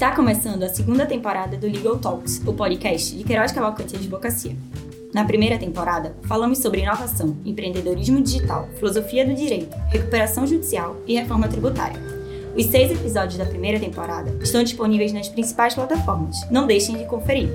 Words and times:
Está 0.00 0.16
começando 0.16 0.62
a 0.62 0.68
segunda 0.70 1.04
temporada 1.04 1.58
do 1.58 1.66
Legal 1.66 1.98
Talks, 1.98 2.40
o 2.46 2.54
podcast 2.54 3.14
de 3.14 3.22
Queiroz 3.22 3.52
Cavalcante 3.52 3.96
Advocacia. 3.96 4.56
Na 5.12 5.26
primeira 5.26 5.58
temporada, 5.58 6.16
falamos 6.22 6.56
sobre 6.56 6.80
inovação, 6.80 7.36
empreendedorismo 7.44 8.22
digital, 8.22 8.66
filosofia 8.78 9.26
do 9.26 9.34
direito, 9.34 9.76
recuperação 9.90 10.46
judicial 10.46 10.96
e 11.06 11.16
reforma 11.16 11.48
tributária. 11.48 12.00
Os 12.56 12.64
seis 12.64 12.90
episódios 12.90 13.36
da 13.36 13.44
primeira 13.44 13.78
temporada 13.78 14.34
estão 14.42 14.62
disponíveis 14.62 15.12
nas 15.12 15.28
principais 15.28 15.74
plataformas. 15.74 16.50
Não 16.50 16.66
deixem 16.66 16.96
de 16.96 17.04
conferir. 17.04 17.50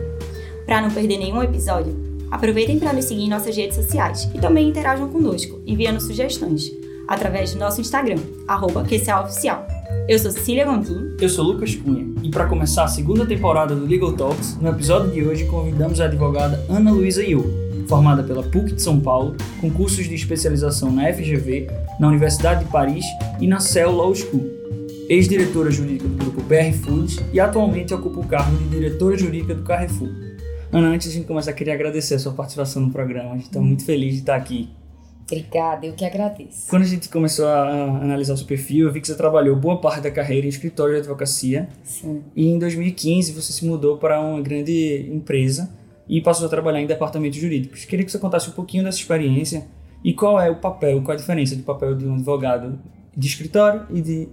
Para 0.68 0.82
não 0.82 0.92
perder 0.92 1.18
nenhum 1.18 1.42
episódio, 1.42 1.98
aproveitem 2.30 2.78
para 2.78 2.94
nos 2.94 3.06
seguir 3.06 3.24
em 3.24 3.30
nossas 3.30 3.58
redes 3.58 3.76
sociais 3.76 4.30
e 4.36 4.40
também 4.40 4.70
interajam 4.70 5.10
conosco, 5.10 5.60
enviando 5.66 6.00
sugestões 6.00 6.72
através 7.08 7.54
do 7.54 7.60
nosso 7.60 7.82
Instagram, 7.82 8.20
arroba 8.48 8.84
QCAOficial. 8.84 9.75
Eu 10.08 10.20
sou 10.20 10.32
Cecília 10.32 10.66
Gondim. 10.66 11.16
Eu 11.20 11.30
sou 11.30 11.44
Lucas 11.46 11.76
Cunha. 11.76 12.06
E 12.24 12.30
para 12.30 12.46
começar 12.46 12.84
a 12.84 12.88
segunda 12.88 13.26
temporada 13.26 13.76
do 13.76 13.86
Legal 13.86 14.14
Talks, 14.14 14.56
no 14.58 14.70
episódio 14.70 15.12
de 15.12 15.24
hoje 15.24 15.46
convidamos 15.46 16.00
a 16.00 16.06
advogada 16.06 16.64
Ana 16.70 16.92
Luísa 16.92 17.24
Yu, 17.24 17.44
formada 17.88 18.24
pela 18.24 18.44
PUC 18.44 18.74
de 18.74 18.82
São 18.82 19.00
Paulo, 19.00 19.36
com 19.60 19.70
cursos 19.70 20.08
de 20.08 20.16
especialização 20.16 20.92
na 20.92 21.12
FGV, 21.12 21.68
na 22.00 22.08
Universidade 22.08 22.66
de 22.66 22.72
Paris 22.72 23.06
e 23.40 23.48
na 23.48 23.60
CEL 23.60 23.92
Law 23.92 24.14
School. 24.14 24.46
Ex-diretora 25.10 25.72
jurídica 25.72 26.08
do 26.08 26.18
grupo 26.18 26.42
BR 26.44 26.74
Foods 26.84 27.20
e 27.32 27.40
atualmente 27.40 27.94
ocupa 27.94 28.20
o 28.20 28.28
cargo 28.28 28.56
de 28.58 28.70
diretora 28.70 29.18
jurídica 29.18 29.54
do 29.54 29.64
Carrefour. 29.64 30.10
Ana, 30.72 30.90
antes 30.90 31.08
de 31.08 31.14
a 31.14 31.20
gente 31.20 31.28
começar, 31.28 31.54
queria 31.54 31.74
agradecer 31.74 32.16
a 32.16 32.20
sua 32.20 32.34
participação 32.34 32.82
no 32.82 32.92
programa. 32.92 33.32
A 33.32 33.36
gente 33.36 33.46
está 33.46 33.60
muito 33.60 33.86
feliz 33.86 34.14
de 34.14 34.20
estar 34.20 34.36
aqui. 34.36 34.70
Obrigada, 35.26 35.88
eu 35.88 35.94
que 35.94 36.06
agradeço. 36.06 36.70
Quando 36.70 36.84
a 36.84 36.86
gente 36.86 37.10
começou 37.10 37.48
a 37.48 37.68
analisar 38.02 38.34
o 38.34 38.38
seu 38.38 38.46
perfil, 38.46 38.88
eu 38.88 38.94
vi 38.94 39.02
que 39.02 39.08
você 39.08 39.16
trabalhou 39.16 39.56
boa 39.56 39.82
parte 39.82 40.02
da 40.02 40.12
carreira 40.12 40.46
em 40.46 40.50
escritório 40.50 40.94
de 40.94 41.00
advocacia. 41.00 41.68
Sim. 41.84 42.24
E 42.36 42.48
em 42.48 42.60
2015 42.60 43.34
você 43.34 43.52
se 43.52 43.66
mudou 43.66 43.98
para 43.98 44.22
uma 44.22 44.40
grande 44.40 45.10
empresa 45.12 45.74
e 46.08 46.22
passou 46.22 46.46
a 46.46 46.50
trabalhar 46.50 46.80
em 46.80 46.86
departamentos 46.86 47.40
jurídicos. 47.40 47.86
Queria 47.86 48.06
que 48.06 48.12
você 48.12 48.20
contasse 48.20 48.50
um 48.50 48.54
pouquinho 48.54 48.84
dessa 48.84 49.00
experiência 49.00 49.66
e 50.04 50.14
qual 50.14 50.40
é 50.40 50.52
o 50.52 50.58
papel, 50.58 51.02
qual 51.02 51.16
a 51.16 51.18
diferença 51.18 51.56
de 51.56 51.64
papel 51.64 51.96
de 51.96 52.06
um 52.06 52.14
advogado 52.14 52.80
de 53.18 53.28
escritório 53.28 53.88
e 53.90 54.02
de 54.02 54.30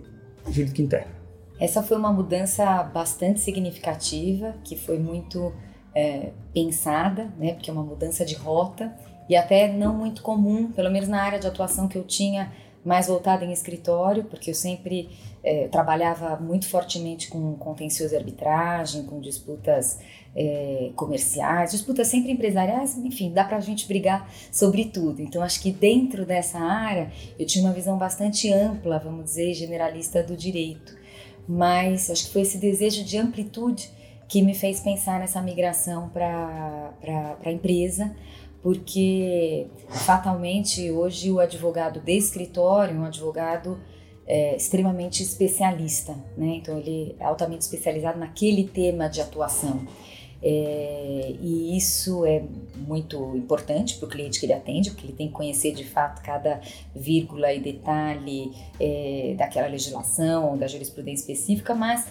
jurídico 0.50 0.82
interno. 0.82 1.10
Essa 1.58 1.82
foi 1.82 1.96
uma 1.96 2.12
mudança 2.12 2.82
bastante 2.82 3.40
significativa, 3.40 4.54
que 4.64 4.76
foi 4.76 4.98
muito 4.98 5.54
é, 5.94 6.30
pensada, 6.52 7.32
né, 7.38 7.54
porque 7.54 7.70
é 7.70 7.72
uma 7.72 7.84
mudança 7.84 8.24
de 8.24 8.34
rota 8.34 8.92
e 9.32 9.36
até 9.36 9.66
não 9.66 9.94
muito 9.94 10.20
comum, 10.20 10.70
pelo 10.72 10.90
menos 10.90 11.08
na 11.08 11.22
área 11.22 11.38
de 11.38 11.46
atuação 11.46 11.88
que 11.88 11.96
eu 11.96 12.04
tinha, 12.04 12.52
mais 12.84 13.06
voltada 13.06 13.46
em 13.46 13.50
escritório, 13.50 14.24
porque 14.24 14.50
eu 14.50 14.54
sempre 14.54 15.08
é, 15.42 15.68
trabalhava 15.68 16.36
muito 16.36 16.68
fortemente 16.68 17.28
com 17.28 17.54
contencioso 17.54 18.12
e 18.12 18.16
arbitragem, 18.18 19.04
com 19.04 19.20
disputas 19.20 20.00
é, 20.36 20.90
comerciais, 20.94 21.70
disputas 21.70 22.08
sempre 22.08 22.30
empresariais, 22.30 22.98
enfim, 22.98 23.32
dá 23.32 23.42
para 23.42 23.56
a 23.56 23.60
gente 23.60 23.88
brigar 23.88 24.30
sobre 24.50 24.84
tudo. 24.84 25.22
Então, 25.22 25.42
acho 25.42 25.62
que 25.62 25.72
dentro 25.72 26.26
dessa 26.26 26.58
área 26.58 27.10
eu 27.38 27.46
tinha 27.46 27.64
uma 27.64 27.72
visão 27.72 27.96
bastante 27.96 28.52
ampla, 28.52 28.98
vamos 28.98 29.24
dizer, 29.24 29.54
generalista 29.54 30.22
do 30.22 30.36
direito. 30.36 30.94
Mas 31.48 32.10
acho 32.10 32.26
que 32.26 32.32
foi 32.34 32.42
esse 32.42 32.58
desejo 32.58 33.02
de 33.02 33.16
amplitude 33.16 33.90
que 34.28 34.42
me 34.42 34.54
fez 34.54 34.80
pensar 34.80 35.20
nessa 35.20 35.40
migração 35.40 36.08
para 36.08 36.90
a 37.44 37.52
empresa, 37.52 38.14
porque 38.62 39.66
fatalmente 39.88 40.90
hoje 40.90 41.30
o 41.30 41.40
advogado 41.40 42.00
de 42.00 42.12
escritório 42.12 42.96
é 42.96 42.98
um 42.98 43.04
advogado 43.04 43.78
é, 44.26 44.56
extremamente 44.56 45.22
especialista, 45.22 46.12
né? 46.36 46.54
Então 46.56 46.78
ele 46.78 47.16
é 47.18 47.24
altamente 47.24 47.62
especializado 47.62 48.18
naquele 48.18 48.64
tema 48.64 49.08
de 49.08 49.20
atuação. 49.20 49.86
É, 50.44 51.34
e 51.40 51.76
isso 51.76 52.26
é 52.26 52.42
muito 52.76 53.36
importante 53.36 53.96
para 53.96 54.06
o 54.06 54.08
cliente 54.08 54.40
que 54.40 54.46
ele 54.46 54.52
atende, 54.52 54.90
porque 54.90 55.06
ele 55.06 55.12
tem 55.12 55.28
que 55.28 55.32
conhecer 55.32 55.72
de 55.72 55.84
fato 55.84 56.20
cada 56.22 56.60
vírgula 56.94 57.52
e 57.52 57.60
detalhe 57.60 58.52
é, 58.80 59.34
daquela 59.38 59.68
legislação, 59.68 60.56
da 60.56 60.66
jurisprudência 60.66 61.22
específica, 61.22 61.74
mas 61.74 62.08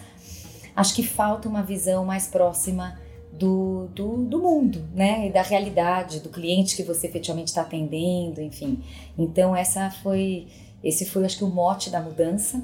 acho 0.74 0.94
que 0.94 1.02
falta 1.02 1.46
uma 1.46 1.62
visão 1.62 2.06
mais 2.06 2.26
próxima 2.26 2.98
do, 3.32 3.88
do, 3.94 4.16
do, 4.24 4.38
mundo, 4.38 4.86
né? 4.94 5.26
E 5.26 5.32
da 5.32 5.42
realidade, 5.42 6.20
do 6.20 6.28
cliente 6.28 6.76
que 6.76 6.82
você 6.82 7.06
efetivamente 7.06 7.48
está 7.48 7.62
atendendo, 7.62 8.42
enfim. 8.42 8.82
Então, 9.18 9.56
essa 9.56 9.90
foi, 9.90 10.46
esse 10.84 11.06
foi, 11.06 11.24
acho 11.24 11.38
que, 11.38 11.44
o 11.44 11.48
mote 11.48 11.88
da 11.88 12.00
mudança. 12.00 12.62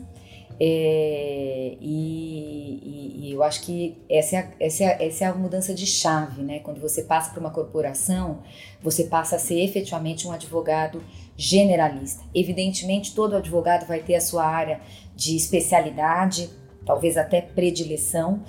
É, 0.61 1.77
e, 1.81 2.81
e, 2.83 3.29
e, 3.29 3.33
eu 3.33 3.45
acho 3.45 3.63
que 3.63 3.97
essa 4.11 4.37
é, 4.37 4.39
a, 4.41 4.49
essa, 4.61 4.85
é 4.85 4.87
a, 4.87 5.07
essa 5.07 5.25
é 5.25 5.29
a 5.29 5.35
mudança 5.35 5.73
de 5.73 5.87
chave, 5.87 6.43
né? 6.43 6.59
Quando 6.59 6.81
você 6.81 7.05
passa 7.05 7.31
para 7.31 7.41
uma 7.41 7.51
corporação, 7.51 8.43
você 8.83 9.05
passa 9.05 9.37
a 9.37 9.39
ser 9.39 9.61
efetivamente 9.61 10.27
um 10.27 10.33
advogado 10.33 11.03
generalista. 11.37 12.23
Evidentemente, 12.35 13.15
todo 13.15 13.37
advogado 13.37 13.87
vai 13.87 14.01
ter 14.01 14.17
a 14.17 14.21
sua 14.21 14.45
área 14.45 14.81
de 15.15 15.37
especialidade, 15.37 16.51
talvez 16.85 17.17
até 17.17 17.41
predileção, 17.41 18.43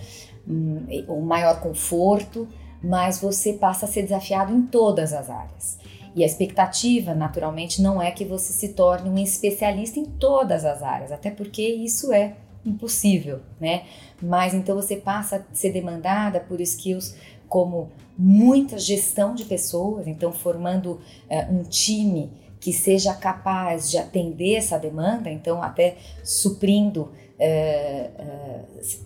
um 0.50 1.22
maior 1.22 1.62
conforto, 1.62 2.48
mas 2.82 3.20
você 3.20 3.54
passa 3.54 3.86
a 3.86 3.90
ser 3.90 4.04
desafiado 4.04 4.54
em 4.54 4.64
todas 4.64 5.14
as 5.14 5.30
áreas. 5.30 5.78
E 6.16 6.24
a 6.24 6.26
expectativa, 6.26 7.14
naturalmente, 7.14 7.82
não 7.82 8.02
é 8.02 8.10
que 8.12 8.26
você 8.26 8.52
se 8.52 8.70
torne 8.70 9.10
um 9.10 9.18
especialista 9.18 10.00
em 10.00 10.06
todas 10.06 10.66
as 10.66 10.82
áreas, 10.82 11.12
até 11.12 11.30
porque 11.30 11.62
isso 11.62 12.12
é 12.12 12.36
impossível, 12.66 13.40
né? 13.60 13.84
Mas 14.22 14.54
então 14.54 14.76
você 14.76 14.96
passa 14.96 15.38
a 15.38 15.56
ser 15.56 15.72
demandada 15.72 16.40
por 16.40 16.60
skills 16.60 17.16
como 17.48 17.90
muita 18.18 18.78
gestão 18.78 19.34
de 19.34 19.46
pessoas, 19.46 20.08
então 20.08 20.32
formando 20.32 21.00
uh, 21.30 21.54
um 21.54 21.64
time 21.64 22.32
que 22.60 22.74
seja 22.74 23.14
capaz 23.14 23.90
de 23.90 23.98
atender 23.98 24.56
essa 24.56 24.78
demanda, 24.78 25.30
então 25.30 25.64
até 25.64 25.98
suprindo 26.24 27.10
é, 27.40 28.12
é, 28.18 28.62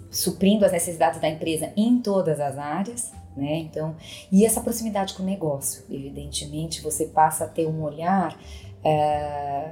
suprindo 0.09 0.66
as 0.66 0.71
necessidades 0.71 1.21
da 1.21 1.29
empresa 1.29 1.71
em 1.77 1.99
todas 1.99 2.39
as 2.39 2.57
áreas, 2.57 3.11
né? 3.38 3.57
Então, 3.57 3.95
e 4.31 4.45
essa 4.45 4.61
proximidade 4.61 5.13
com 5.13 5.23
o 5.23 5.25
negócio, 5.25 5.83
evidentemente, 5.89 6.81
você 6.81 7.05
passa 7.07 7.45
a 7.45 7.47
ter 7.47 7.67
um 7.67 7.83
olhar, 7.83 8.38
é, 8.83 9.72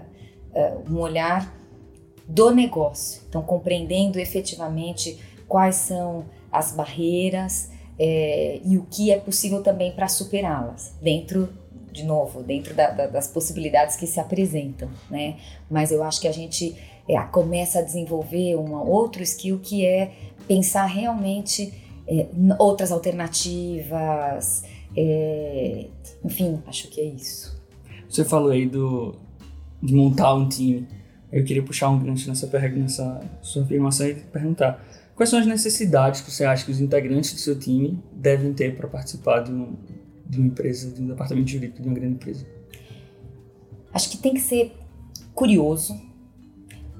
um 0.89 0.97
olhar 0.99 1.53
do 2.27 2.51
negócio, 2.51 3.23
então 3.27 3.41
compreendendo 3.41 4.19
efetivamente 4.19 5.19
quais 5.47 5.75
são 5.75 6.25
as 6.51 6.73
barreiras 6.73 7.69
é, 7.99 8.59
e 8.63 8.77
o 8.77 8.85
que 8.89 9.11
é 9.11 9.19
possível 9.19 9.61
também 9.61 9.91
para 9.91 10.07
superá-las 10.07 10.93
dentro 11.01 11.49
de 11.91 12.03
novo, 12.03 12.41
dentro 12.41 12.73
da, 12.73 12.89
da, 12.89 13.07
das 13.07 13.27
possibilidades 13.27 13.97
que 13.97 14.07
se 14.07 14.19
apresentam, 14.19 14.89
né? 15.09 15.37
Mas 15.69 15.91
eu 15.91 16.01
acho 16.03 16.21
que 16.21 16.27
a 16.27 16.31
gente 16.31 16.75
é, 17.11 17.21
começa 17.23 17.79
a 17.79 17.81
desenvolver 17.81 18.55
um 18.55 18.73
outro 18.73 19.21
skill 19.23 19.59
que 19.59 19.85
é 19.85 20.13
pensar 20.47 20.85
realmente 20.85 21.73
é, 22.07 22.27
outras 22.57 22.91
alternativas, 22.91 24.63
é, 24.95 25.87
enfim, 26.23 26.61
acho 26.65 26.87
que 26.89 27.01
é 27.01 27.05
isso. 27.05 27.61
Você 28.09 28.23
falou 28.23 28.51
aí 28.51 28.65
do, 28.65 29.15
de 29.81 29.93
montar 29.93 30.33
um 30.33 30.47
time. 30.47 30.87
Eu 31.31 31.43
queria 31.43 31.63
puxar 31.63 31.89
um 31.89 31.99
gancho 31.99 32.29
nessa, 32.29 32.47
nessa 32.47 33.21
sua 33.41 33.63
afirmação 33.63 34.07
e 34.07 34.15
perguntar 34.15 34.85
quais 35.15 35.29
são 35.29 35.39
as 35.39 35.45
necessidades 35.45 36.21
que 36.21 36.31
você 36.31 36.45
acha 36.45 36.65
que 36.65 36.71
os 36.71 36.81
integrantes 36.81 37.33
do 37.33 37.39
seu 37.39 37.57
time 37.57 38.01
devem 38.13 38.53
ter 38.53 38.75
para 38.75 38.87
participar 38.87 39.41
de, 39.41 39.51
um, 39.51 39.75
de 40.25 40.37
uma 40.37 40.47
empresa, 40.47 40.91
de 40.91 41.01
um 41.01 41.07
departamento 41.07 41.49
jurídico 41.49 41.81
de 41.81 41.87
uma 41.87 41.95
grande 41.95 42.15
empresa? 42.15 42.45
Acho 43.93 44.09
que 44.09 44.17
tem 44.17 44.33
que 44.33 44.41
ser 44.41 44.73
curioso, 45.33 46.10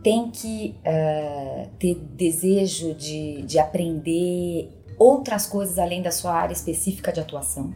tem 0.04 0.30
que 0.30 0.76
uh, 0.80 1.68
ter 1.78 1.96
desejo 1.96 2.94
de, 2.94 3.42
de 3.44 3.60
aprender 3.60 4.70
outras 4.98 5.46
coisas 5.46 5.80
além 5.80 6.02
da 6.02 6.12
sua 6.12 6.34
área 6.34 6.54
específica 6.54 7.12
de 7.12 7.20
atuação, 7.20 7.74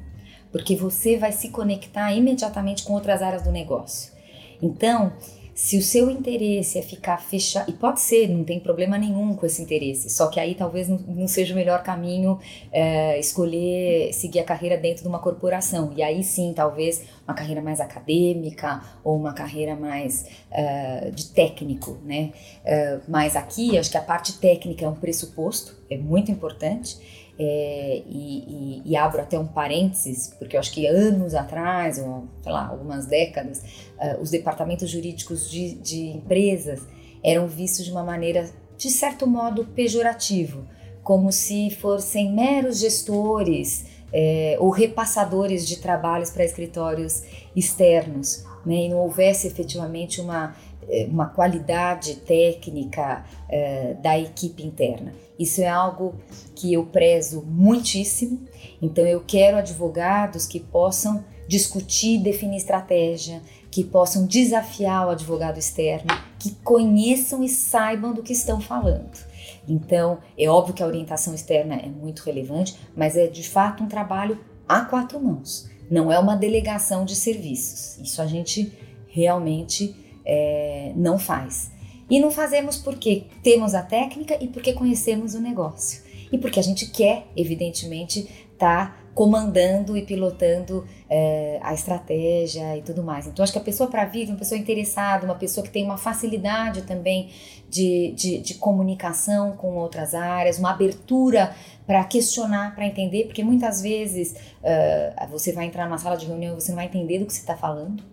porque 0.52 0.76
você 0.76 1.18
vai 1.18 1.32
se 1.32 1.50
conectar 1.50 2.14
imediatamente 2.14 2.84
com 2.84 2.94
outras 2.94 3.22
áreas 3.22 3.44
do 3.44 3.52
negócio. 3.52 4.14
Então, 4.62 5.14
se 5.56 5.78
o 5.78 5.82
seu 5.82 6.10
interesse 6.10 6.78
é 6.78 6.82
ficar 6.82 7.18
fechado, 7.18 7.70
e 7.70 7.74
pode 7.74 8.02
ser, 8.02 8.28
não 8.28 8.44
tem 8.44 8.60
problema 8.60 8.98
nenhum 8.98 9.34
com 9.34 9.46
esse 9.46 9.62
interesse, 9.62 10.10
só 10.10 10.28
que 10.28 10.38
aí 10.38 10.54
talvez 10.54 10.90
não, 10.90 11.28
seja 11.30 11.54
o 11.54 11.56
melhor 11.56 11.82
caminho 11.82 12.38
é, 12.74 13.18
escolher 13.18 14.12
seguir 14.12 14.40
a 14.40 14.44
carreira 14.44 14.78
dentro 14.78 15.04
de 15.04 15.08
uma 15.08 15.20
corporação. 15.20 15.94
E 15.96 16.04
aí 16.04 16.22
sim, 16.24 16.52
talvez 16.54 17.04
uma 17.28 17.34
carreira 17.34 17.62
mais 17.62 17.82
acadêmica 17.82 18.82
ou 19.04 19.18
uma 19.18 19.34
carreira 19.34 19.76
mais 19.76 20.26
uh, 20.52 21.12
de 21.12 21.28
técnico, 21.28 21.98
né? 22.04 22.32
Uh, 22.64 23.02
mas 23.08 23.36
aqui, 23.36 23.78
acho 23.78 23.90
que 23.90 23.98
a 23.98 24.02
parte 24.02 24.34
técnica 24.34 24.86
é 24.86 24.88
um 24.88 24.96
pressuposto, 24.96 25.76
é 25.90 25.98
muito 25.98 26.32
importante. 26.32 27.26
É, 27.38 28.02
e, 28.08 28.38
e, 28.48 28.82
e, 28.86 28.96
abro 28.96 29.20
até 29.20 29.38
um 29.38 29.46
parênteses, 29.46 30.34
porque 30.40 30.56
eu 30.56 30.60
acho 30.60 30.72
que 30.72 30.88
anos 30.88 31.36
atrás, 31.36 32.00
ou 32.00 32.30
sei 32.42 32.50
lá, 32.50 32.66
algumas 32.66 33.08
décadas, 33.08 33.60
uh, 34.00 34.22
os 34.22 34.30
departamentos 34.30 34.90
jurídicos 34.90 35.52
de, 35.52 35.76
de, 35.76 36.08
empresas 36.12 36.88
eram 37.22 37.46
vistos 37.46 37.84
de 37.84 37.92
uma 37.92 38.06
maneira, 38.06 38.50
de 38.78 38.90
certo 38.90 39.28
modo, 39.28 39.66
pejorativo, 39.66 40.66
como 41.04 41.30
se 41.30 41.72
fossem 41.72 42.32
meros 42.32 42.80
gestores 42.80 43.86
é, 44.18 44.56
ou 44.62 44.70
repassadores 44.70 45.68
de 45.68 45.76
trabalhos 45.76 46.30
para 46.30 46.46
escritórios 46.46 47.22
externos, 47.54 48.46
né, 48.66 48.86
e 48.86 48.90
não 48.90 49.00
houvesse 49.00 49.46
efetivamente 49.46 50.22
uma, 50.22 50.56
é, 50.88 51.06
uma 51.12 51.26
qualidade 51.26 52.16
técnica 52.16 53.26
é, 53.50 53.94
da 53.96 54.18
equipe 54.18 54.66
interna. 54.66 55.14
Isso 55.38 55.60
é 55.60 55.68
algo 55.68 56.16
que 56.56 56.72
eu 56.72 56.86
prezo 56.86 57.44
muitíssimo, 57.46 58.40
então 58.82 59.06
eu 59.06 59.22
quero 59.28 59.58
advogados 59.58 60.48
que 60.48 60.62
possam 60.62 61.22
discutir, 61.46 62.18
definir 62.20 62.56
estratégia, 62.56 63.42
que 63.70 63.84
possam 63.84 64.26
desafiar 64.26 65.08
o 65.08 65.10
advogado 65.10 65.60
externo, 65.60 66.08
que 66.40 66.52
conheçam 66.64 67.44
e 67.44 67.50
saibam 67.50 68.14
do 68.14 68.24
que 68.24 68.32
estão 68.32 68.62
falando. 68.62 69.35
Então, 69.68 70.20
é 70.38 70.50
óbvio 70.50 70.74
que 70.74 70.84
a 70.84 70.88
orientação 70.88 71.34
externa 71.34 71.76
é 71.76 71.88
muito 71.88 72.22
relevante, 72.24 72.78
mas 72.96 73.18
é 73.18 73.28
de 73.28 73.48
fato 73.48 73.84
um 73.84 73.88
trabalho 73.88 74.40
a 74.68 74.82
quatro 74.82 75.20
mãos. 75.20 75.70
Não 75.90 76.12
é 76.12 76.18
uma 76.20 76.36
delegação 76.36 77.06
de 77.06 77.16
serviços. 77.16 77.98
Isso 78.00 78.22
a 78.22 78.26
gente 78.26 78.72
realmente 79.08 79.96
é, 80.26 80.92
não 80.96 81.18
faz. 81.18 81.72
E 82.10 82.20
não 82.20 82.30
fazemos 82.30 82.78
porque 82.78 83.26
temos 83.42 83.74
a 83.74 83.82
técnica 83.82 84.38
e 84.42 84.48
porque 84.48 84.74
conhecemos 84.74 85.34
o 85.34 85.40
negócio. 85.40 86.04
E 86.32 86.38
porque 86.38 86.60
a 86.60 86.64
gente 86.64 86.88
quer, 86.88 87.28
evidentemente, 87.36 88.28
estar 88.54 88.92
tá 88.92 89.05
comandando 89.16 89.96
e 89.96 90.06
pilotando 90.06 90.86
é, 91.10 91.58
a 91.64 91.74
estratégia 91.74 92.78
e 92.78 92.82
tudo 92.82 93.02
mais. 93.02 93.26
Então, 93.26 93.42
acho 93.42 93.54
que 93.54 93.58
a 93.58 93.64
pessoa 93.64 93.90
para 93.90 94.04
vir, 94.04 94.28
uma 94.28 94.38
pessoa 94.38 94.60
interessada, 94.60 95.24
uma 95.26 95.36
pessoa 95.36 95.66
que 95.66 95.72
tem 95.72 95.86
uma 95.86 95.98
facilidade 95.98 96.82
também 96.82 97.32
de, 97.70 98.14
de, 98.14 98.40
de 98.40 98.56
comunicação 98.56 99.54
com 99.54 99.78
outras 99.78 100.14
áreas, 100.14 100.60
uma 100.60 100.72
abertura 100.72 101.56
para 101.88 102.04
questionar, 102.04 102.76
para 102.76 102.86
entender, 102.86 103.24
porque 103.24 103.42
muitas 103.42 103.82
vezes 103.82 104.34
uh, 104.34 105.28
você 105.32 105.54
vai 105.54 105.66
entrar 105.66 105.86
numa 105.86 105.98
sala 105.98 106.18
de 106.18 106.26
reunião 106.26 106.52
e 106.52 106.62
você 106.62 106.72
não 106.72 106.76
vai 106.76 106.86
entender 106.86 107.20
do 107.20 107.26
que 107.26 107.34
você 107.34 107.40
está 107.40 107.56
falando, 107.56 108.04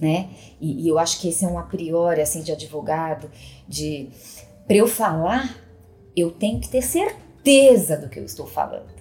né? 0.00 0.28
E, 0.60 0.84
e, 0.84 0.88
eu 0.88 1.00
acho 1.00 1.20
que 1.20 1.28
esse 1.28 1.44
é 1.44 1.48
um 1.48 1.58
a 1.58 1.62
priori, 1.64 2.20
assim, 2.20 2.42
de 2.42 2.52
advogado, 2.52 3.28
de... 3.66 4.08
Para 4.68 4.76
eu 4.76 4.86
falar, 4.86 5.56
eu 6.16 6.30
tenho 6.30 6.60
que 6.60 6.68
ter 6.68 6.82
certeza 6.82 7.96
do 7.96 8.08
que 8.08 8.20
eu 8.20 8.24
estou 8.24 8.46
falando. 8.46 8.92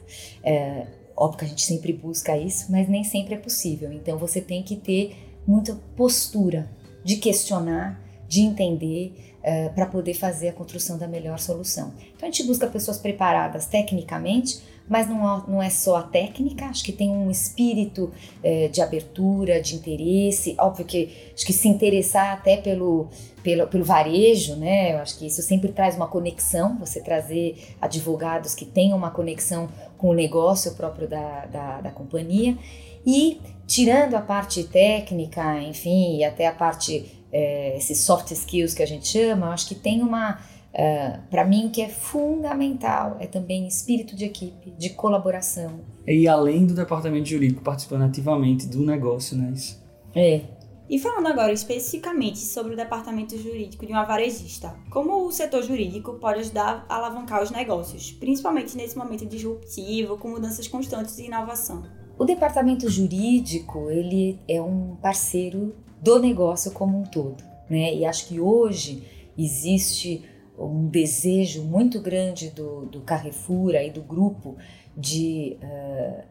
É, 0.43 0.87
Óbvio 1.15 1.39
que 1.39 1.45
a 1.45 1.47
gente 1.47 1.65
sempre 1.65 1.93
busca 1.93 2.37
isso, 2.37 2.71
mas 2.71 2.89
nem 2.89 3.03
sempre 3.03 3.35
é 3.35 3.37
possível. 3.37 3.91
Então 3.91 4.17
você 4.17 4.41
tem 4.41 4.63
que 4.63 4.75
ter 4.75 5.15
muita 5.45 5.75
postura 5.95 6.69
de 7.03 7.17
questionar, 7.17 8.01
de 8.27 8.41
entender, 8.41 9.13
uh, 9.39 9.43
eh, 9.43 9.69
para 9.69 9.85
poder 9.85 10.13
fazer 10.13 10.49
a 10.49 10.53
construção 10.53 10.97
da 10.97 11.07
melhor 11.07 11.37
solução. 11.37 11.93
Então 12.15 12.27
a 12.27 12.31
gente 12.31 12.43
busca 12.43 12.65
pessoas 12.67 12.97
preparadas 12.97 13.65
tecnicamente, 13.65 14.61
mas 14.87 15.07
não, 15.07 15.45
não 15.47 15.63
é 15.63 15.69
só 15.69 15.97
a 15.97 16.03
técnica, 16.03 16.65
acho 16.65 16.83
que 16.83 16.91
tem 16.91 17.09
um 17.09 17.31
espírito 17.31 18.11
uh, 18.43 18.69
de 18.69 18.81
abertura, 18.81 19.61
de 19.61 19.75
interesse. 19.75 20.55
Óbvio 20.59 20.85
que 20.85 21.31
acho 21.33 21.45
que 21.45 21.53
se 21.53 21.67
interessar 21.67 22.33
até 22.33 22.57
pelo, 22.57 23.07
pelo, 23.41 23.67
pelo 23.67 23.83
varejo, 23.83 24.55
né? 24.55 24.93
Eu 24.93 24.99
acho 24.99 25.17
que 25.17 25.25
isso 25.25 25.41
sempre 25.41 25.71
traz 25.71 25.95
uma 25.95 26.07
conexão, 26.07 26.77
você 26.77 27.01
trazer 27.01 27.75
advogados 27.81 28.53
que 28.53 28.65
tenham 28.65 28.97
uma 28.97 29.11
conexão 29.11 29.69
com 29.97 30.09
o 30.09 30.13
negócio 30.13 30.73
próprio 30.73 31.07
da, 31.07 31.45
da, 31.45 31.81
da 31.81 31.91
companhia. 31.91 32.57
E 33.05 33.39
tirando 33.65 34.15
a 34.15 34.21
parte 34.21 34.63
técnica, 34.63 35.61
enfim, 35.61 36.17
e 36.17 36.23
até 36.23 36.47
a 36.47 36.51
parte, 36.51 37.05
é, 37.31 37.77
esses 37.77 37.99
soft 37.99 38.31
skills 38.31 38.73
que 38.73 38.83
a 38.83 38.85
gente 38.85 39.07
chama, 39.07 39.53
acho 39.53 39.67
que 39.67 39.75
tem 39.75 40.01
uma, 40.01 40.39
é, 40.73 41.19
para 41.29 41.45
mim, 41.45 41.67
o 41.67 41.69
que 41.69 41.81
é 41.81 41.89
fundamental 41.89 43.17
é 43.19 43.27
também 43.27 43.67
espírito 43.67 44.15
de 44.15 44.25
equipe, 44.25 44.71
de 44.71 44.89
colaboração. 44.91 45.81
E 46.07 46.27
além 46.27 46.65
do 46.65 46.73
departamento 46.73 47.29
jurídico 47.29 47.61
participando 47.61 48.03
ativamente 48.03 48.65
do 48.65 48.83
negócio, 48.83 49.37
né? 49.37 49.51
Isso. 49.53 49.83
É, 50.15 50.41
e 50.89 50.99
falando 50.99 51.27
agora 51.27 51.53
especificamente 51.53 52.39
sobre 52.39 52.73
o 52.73 52.75
departamento 52.75 53.37
jurídico 53.37 53.85
de 53.85 53.91
uma 53.91 54.03
varejista, 54.03 54.75
como 54.89 55.25
o 55.25 55.31
setor 55.31 55.63
jurídico 55.63 56.15
pode 56.15 56.41
ajudar 56.41 56.85
a 56.89 56.95
alavancar 56.95 57.41
os 57.41 57.51
negócios, 57.51 58.11
principalmente 58.11 58.75
nesse 58.75 58.97
momento 58.97 59.25
disruptivo, 59.25 60.17
com 60.17 60.29
mudanças 60.29 60.67
constantes 60.67 61.17
e 61.19 61.25
inovação? 61.25 61.83
O 62.17 62.25
departamento 62.25 62.89
jurídico, 62.89 63.89
ele 63.89 64.39
é 64.47 64.61
um 64.61 64.95
parceiro 65.01 65.75
do 66.01 66.19
negócio 66.19 66.71
como 66.71 66.99
um 66.99 67.03
todo, 67.03 67.43
né? 67.69 67.95
E 67.95 68.05
acho 68.05 68.27
que 68.27 68.39
hoje 68.39 69.03
existe 69.37 70.23
um 70.57 70.87
desejo 70.87 71.63
muito 71.63 71.99
grande 71.99 72.49
do, 72.49 72.85
do 72.85 73.01
Carrefour 73.01 73.75
e 73.75 73.89
do 73.89 74.01
grupo 74.01 74.55
de 74.95 75.57
uh, 75.61 76.23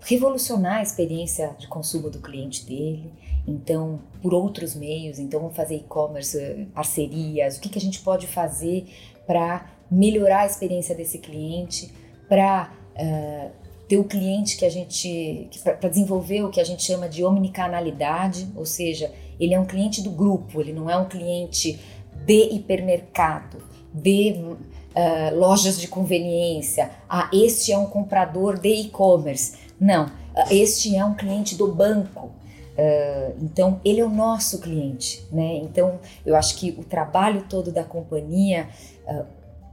revolucionar 0.00 0.78
a 0.78 0.82
experiência 0.82 1.54
de 1.58 1.66
consumo 1.66 2.10
do 2.10 2.20
cliente 2.20 2.66
dele, 2.66 3.12
então 3.46 4.00
por 4.20 4.34
outros 4.34 4.74
meios, 4.74 5.18
então 5.18 5.40
vamos 5.40 5.56
fazer 5.56 5.76
e-commerce, 5.76 6.68
parcerias, 6.74 7.56
o 7.56 7.60
que, 7.60 7.68
que 7.68 7.78
a 7.78 7.80
gente 7.80 8.00
pode 8.00 8.26
fazer 8.26 8.86
para 9.26 9.70
melhorar 9.90 10.40
a 10.40 10.46
experiência 10.46 10.94
desse 10.94 11.18
cliente, 11.18 11.92
para 12.28 12.72
uh, 12.96 13.50
ter 13.88 13.98
o 13.98 14.04
cliente 14.04 14.56
que 14.56 14.64
a 14.64 14.70
gente, 14.70 15.48
para 15.62 15.88
desenvolver 15.88 16.42
o 16.42 16.50
que 16.50 16.60
a 16.60 16.64
gente 16.64 16.82
chama 16.82 17.08
de 17.08 17.24
omnicanalidade, 17.24 18.48
ou 18.56 18.66
seja, 18.66 19.12
ele 19.38 19.54
é 19.54 19.60
um 19.60 19.66
cliente 19.66 20.02
do 20.02 20.10
grupo, 20.10 20.60
ele 20.60 20.72
não 20.72 20.88
é 20.88 20.96
um 20.96 21.08
cliente 21.08 21.78
de 22.24 22.54
hipermercado, 22.54 23.58
de 23.92 24.32
uh, 24.32 25.36
lojas 25.36 25.78
de 25.78 25.88
conveniência, 25.88 26.90
ah, 27.08 27.28
este 27.32 27.72
é 27.72 27.78
um 27.78 27.86
comprador 27.86 28.58
de 28.58 28.68
e-commerce. 28.68 29.56
Não, 29.80 30.06
uh, 30.06 30.10
este 30.50 30.96
é 30.96 31.04
um 31.04 31.14
cliente 31.14 31.54
do 31.56 31.68
banco, 31.68 32.30
Uh, 32.72 33.36
então, 33.42 33.80
ele 33.84 34.00
é 34.00 34.04
o 34.04 34.08
nosso 34.08 34.58
cliente, 34.58 35.26
né? 35.30 35.56
Então, 35.56 36.00
eu 36.24 36.34
acho 36.34 36.56
que 36.56 36.70
o 36.70 36.82
trabalho 36.82 37.44
todo 37.48 37.70
da 37.70 37.84
companhia, 37.84 38.68
uh, 39.06 39.26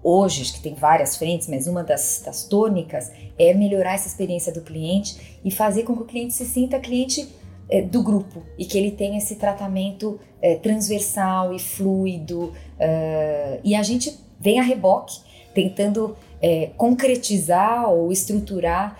hoje, 0.04 0.42
acho 0.42 0.54
que 0.54 0.60
tem 0.60 0.75
várias 0.75 1.16
frentes, 1.16 1.48
mas 1.48 1.66
uma 1.66 1.81
das, 1.81 2.22
das 2.25 2.44
tônicas 2.44 3.12
é 3.38 3.54
melhorar 3.54 3.94
essa 3.94 4.07
experiência 4.07 4.51
do 4.51 4.62
cliente 4.62 5.40
e 5.46 5.50
fazer 5.50 5.84
com 5.84 5.96
que 5.96 6.01
o 6.01 6.06
cliente 6.06 6.34
se 6.34 6.46
sinta 6.46 6.78
cliente 6.78 7.30
é, 7.69 7.81
do 7.81 8.01
grupo 8.01 8.42
e 8.57 8.66
que 8.66 8.77
ele 8.77 8.92
tenha 8.92 9.18
esse 9.18 9.36
tratamento 9.36 10.19
é, 10.42 10.56
transversal 10.56 11.54
e 11.54 11.60
fluido. 11.60 12.54
Uh, 12.80 13.60
e 13.63 13.75
a 13.75 13.84
gente 13.84 14.17
vem 14.39 14.60
a 14.60 14.63
reboque, 14.63 15.20
tentando 15.53 16.15
é, 16.41 16.72
concretizar 16.77 17.89
ou 17.89 18.12
estruturar 18.12 18.98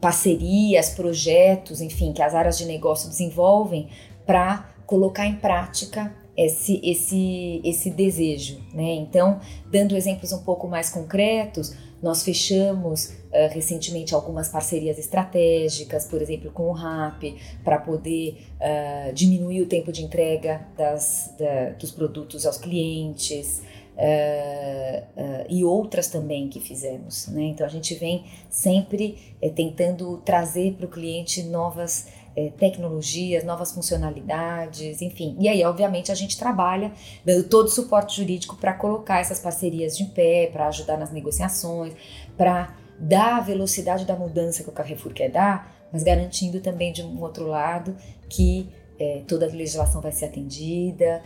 parcerias, 0.00 0.90
projetos, 0.90 1.80
enfim, 1.80 2.12
que 2.12 2.22
as 2.22 2.34
áreas 2.34 2.58
de 2.58 2.64
negócio 2.64 3.08
desenvolvem 3.08 3.88
para 4.26 4.70
colocar 4.86 5.26
em 5.26 5.36
prática 5.36 6.12
esse, 6.36 6.80
esse, 6.82 7.60
esse 7.64 7.90
desejo. 7.90 8.60
Né? 8.72 8.94
Então, 8.94 9.40
dando 9.70 9.96
exemplos 9.96 10.32
um 10.32 10.42
pouco 10.42 10.66
mais 10.66 10.88
concretos, 10.88 11.74
nós 12.02 12.22
fechamos 12.22 13.06
uh, 13.06 13.52
recentemente 13.52 14.14
algumas 14.14 14.48
parcerias 14.48 14.98
estratégicas, 14.98 16.04
por 16.04 16.22
exemplo, 16.22 16.50
com 16.50 16.68
o 16.68 16.72
RAP, 16.72 17.34
para 17.64 17.78
poder 17.78 18.36
uh, 18.60 19.12
diminuir 19.12 19.62
o 19.62 19.66
tempo 19.66 19.90
de 19.92 20.02
entrega 20.02 20.66
das, 20.76 21.34
da, 21.38 21.70
dos 21.70 21.90
produtos 21.90 22.46
aos 22.46 22.58
clientes. 22.58 23.62
Uh, 23.98 25.44
e 25.48 25.64
outras 25.64 26.06
também 26.06 26.48
que 26.48 26.60
fizemos. 26.60 27.26
Né? 27.26 27.46
Então 27.46 27.66
a 27.66 27.68
gente 27.68 27.96
vem 27.96 28.26
sempre 28.48 29.18
tentando 29.56 30.18
trazer 30.18 30.74
para 30.74 30.86
o 30.86 30.88
cliente 30.88 31.42
novas 31.42 32.06
é, 32.38 32.50
tecnologias, 32.50 33.42
novas 33.42 33.72
funcionalidades, 33.72 35.02
enfim. 35.02 35.36
E 35.40 35.48
aí, 35.48 35.64
obviamente, 35.64 36.12
a 36.12 36.14
gente 36.14 36.38
trabalha 36.38 36.92
dando 37.24 37.48
todo 37.48 37.66
o 37.66 37.68
suporte 37.68 38.16
jurídico 38.16 38.56
para 38.56 38.72
colocar 38.74 39.18
essas 39.18 39.40
parcerias 39.40 39.98
de 39.98 40.04
pé, 40.04 40.48
para 40.52 40.68
ajudar 40.68 40.96
nas 40.96 41.10
negociações, 41.10 41.94
para 42.36 42.76
dar 42.96 43.38
a 43.38 43.40
velocidade 43.40 44.04
da 44.04 44.14
mudança 44.14 44.62
que 44.62 44.68
o 44.68 44.72
Carrefour 44.72 45.12
quer 45.12 45.30
dar, 45.30 45.88
mas 45.92 46.04
garantindo 46.04 46.60
também 46.60 46.92
de 46.92 47.02
um 47.02 47.20
outro 47.20 47.48
lado 47.48 47.96
que 48.28 48.68
é, 49.00 49.22
toda 49.26 49.46
a 49.46 49.48
legislação 49.48 50.00
vai 50.00 50.12
ser 50.12 50.26
atendida, 50.26 51.20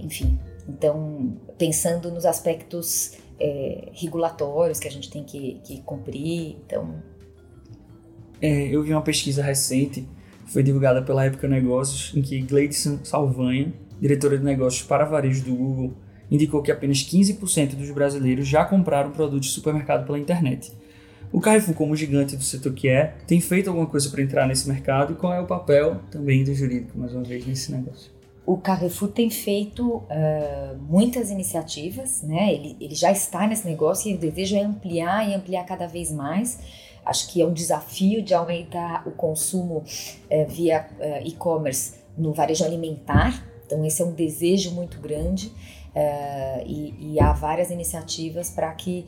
enfim, 0.00 0.36
então, 0.68 1.36
pensando 1.56 2.10
nos 2.10 2.26
aspectos 2.26 3.12
é, 3.38 3.88
regulatórios 3.92 4.80
que 4.80 4.88
a 4.88 4.90
gente 4.90 5.08
tem 5.08 5.22
que, 5.22 5.60
que 5.62 5.80
cumprir, 5.82 6.56
então... 6.66 7.11
É, 8.42 8.66
eu 8.66 8.82
vi 8.82 8.92
uma 8.92 9.02
pesquisa 9.02 9.40
recente, 9.40 10.04
foi 10.46 10.64
divulgada 10.64 11.00
pela 11.00 11.24
Época 11.24 11.46
Negócios, 11.46 12.12
em 12.16 12.20
que 12.20 12.42
Gleidson 12.42 12.98
Salvanha, 13.04 13.72
diretora 14.00 14.36
de 14.36 14.42
negócios 14.42 14.82
para 14.82 15.04
varejo 15.04 15.44
do 15.44 15.54
Google, 15.54 15.94
indicou 16.28 16.60
que 16.60 16.72
apenas 16.72 16.98
15% 16.98 17.76
dos 17.76 17.90
brasileiros 17.92 18.48
já 18.48 18.64
compraram 18.64 19.12
produtos 19.12 19.46
de 19.46 19.52
supermercado 19.52 20.04
pela 20.04 20.18
internet. 20.18 20.72
O 21.30 21.40
Carrefour, 21.40 21.74
como 21.74 21.94
gigante 21.94 22.36
do 22.36 22.42
setor 22.42 22.74
que 22.74 22.88
é, 22.88 23.14
tem 23.28 23.40
feito 23.40 23.68
alguma 23.68 23.86
coisa 23.86 24.10
para 24.10 24.20
entrar 24.20 24.48
nesse 24.48 24.68
mercado 24.68 25.12
e 25.12 25.16
qual 25.16 25.32
é 25.32 25.40
o 25.40 25.46
papel 25.46 26.00
também 26.10 26.42
do 26.42 26.52
jurídico, 26.52 26.98
mais 26.98 27.14
uma 27.14 27.22
vez, 27.22 27.46
nesse 27.46 27.70
negócio? 27.70 28.10
o 28.44 28.56
Carrefour 28.56 29.08
tem 29.08 29.30
feito 29.30 29.98
uh, 29.98 30.76
muitas 30.88 31.30
iniciativas, 31.30 32.22
né? 32.22 32.52
Ele, 32.52 32.76
ele 32.80 32.94
já 32.94 33.12
está 33.12 33.46
nesse 33.46 33.64
negócio 33.64 34.10
e 34.10 34.14
o 34.14 34.18
desejo 34.18 34.56
é 34.56 34.62
ampliar 34.62 35.28
e 35.28 35.34
ampliar 35.34 35.64
cada 35.64 35.86
vez 35.86 36.10
mais. 36.10 36.58
Acho 37.04 37.28
que 37.30 37.42
é 37.42 37.46
um 37.46 37.52
desafio 37.52 38.22
de 38.22 38.34
aumentar 38.34 39.06
o 39.06 39.12
consumo 39.12 39.78
uh, 39.78 40.46
via 40.48 40.88
uh, 40.98 41.26
e-commerce 41.26 41.94
no 42.16 42.32
varejo 42.32 42.64
alimentar. 42.64 43.46
Então, 43.66 43.84
esse 43.84 44.02
é 44.02 44.04
um 44.04 44.12
desejo 44.12 44.72
muito 44.72 45.00
grande 45.00 45.50
e, 46.66 47.14
e, 47.14 47.20
há 47.20 47.32
várias 47.32 47.70
iniciativas 47.70 48.50
para 48.50 48.70
que, 48.72 49.06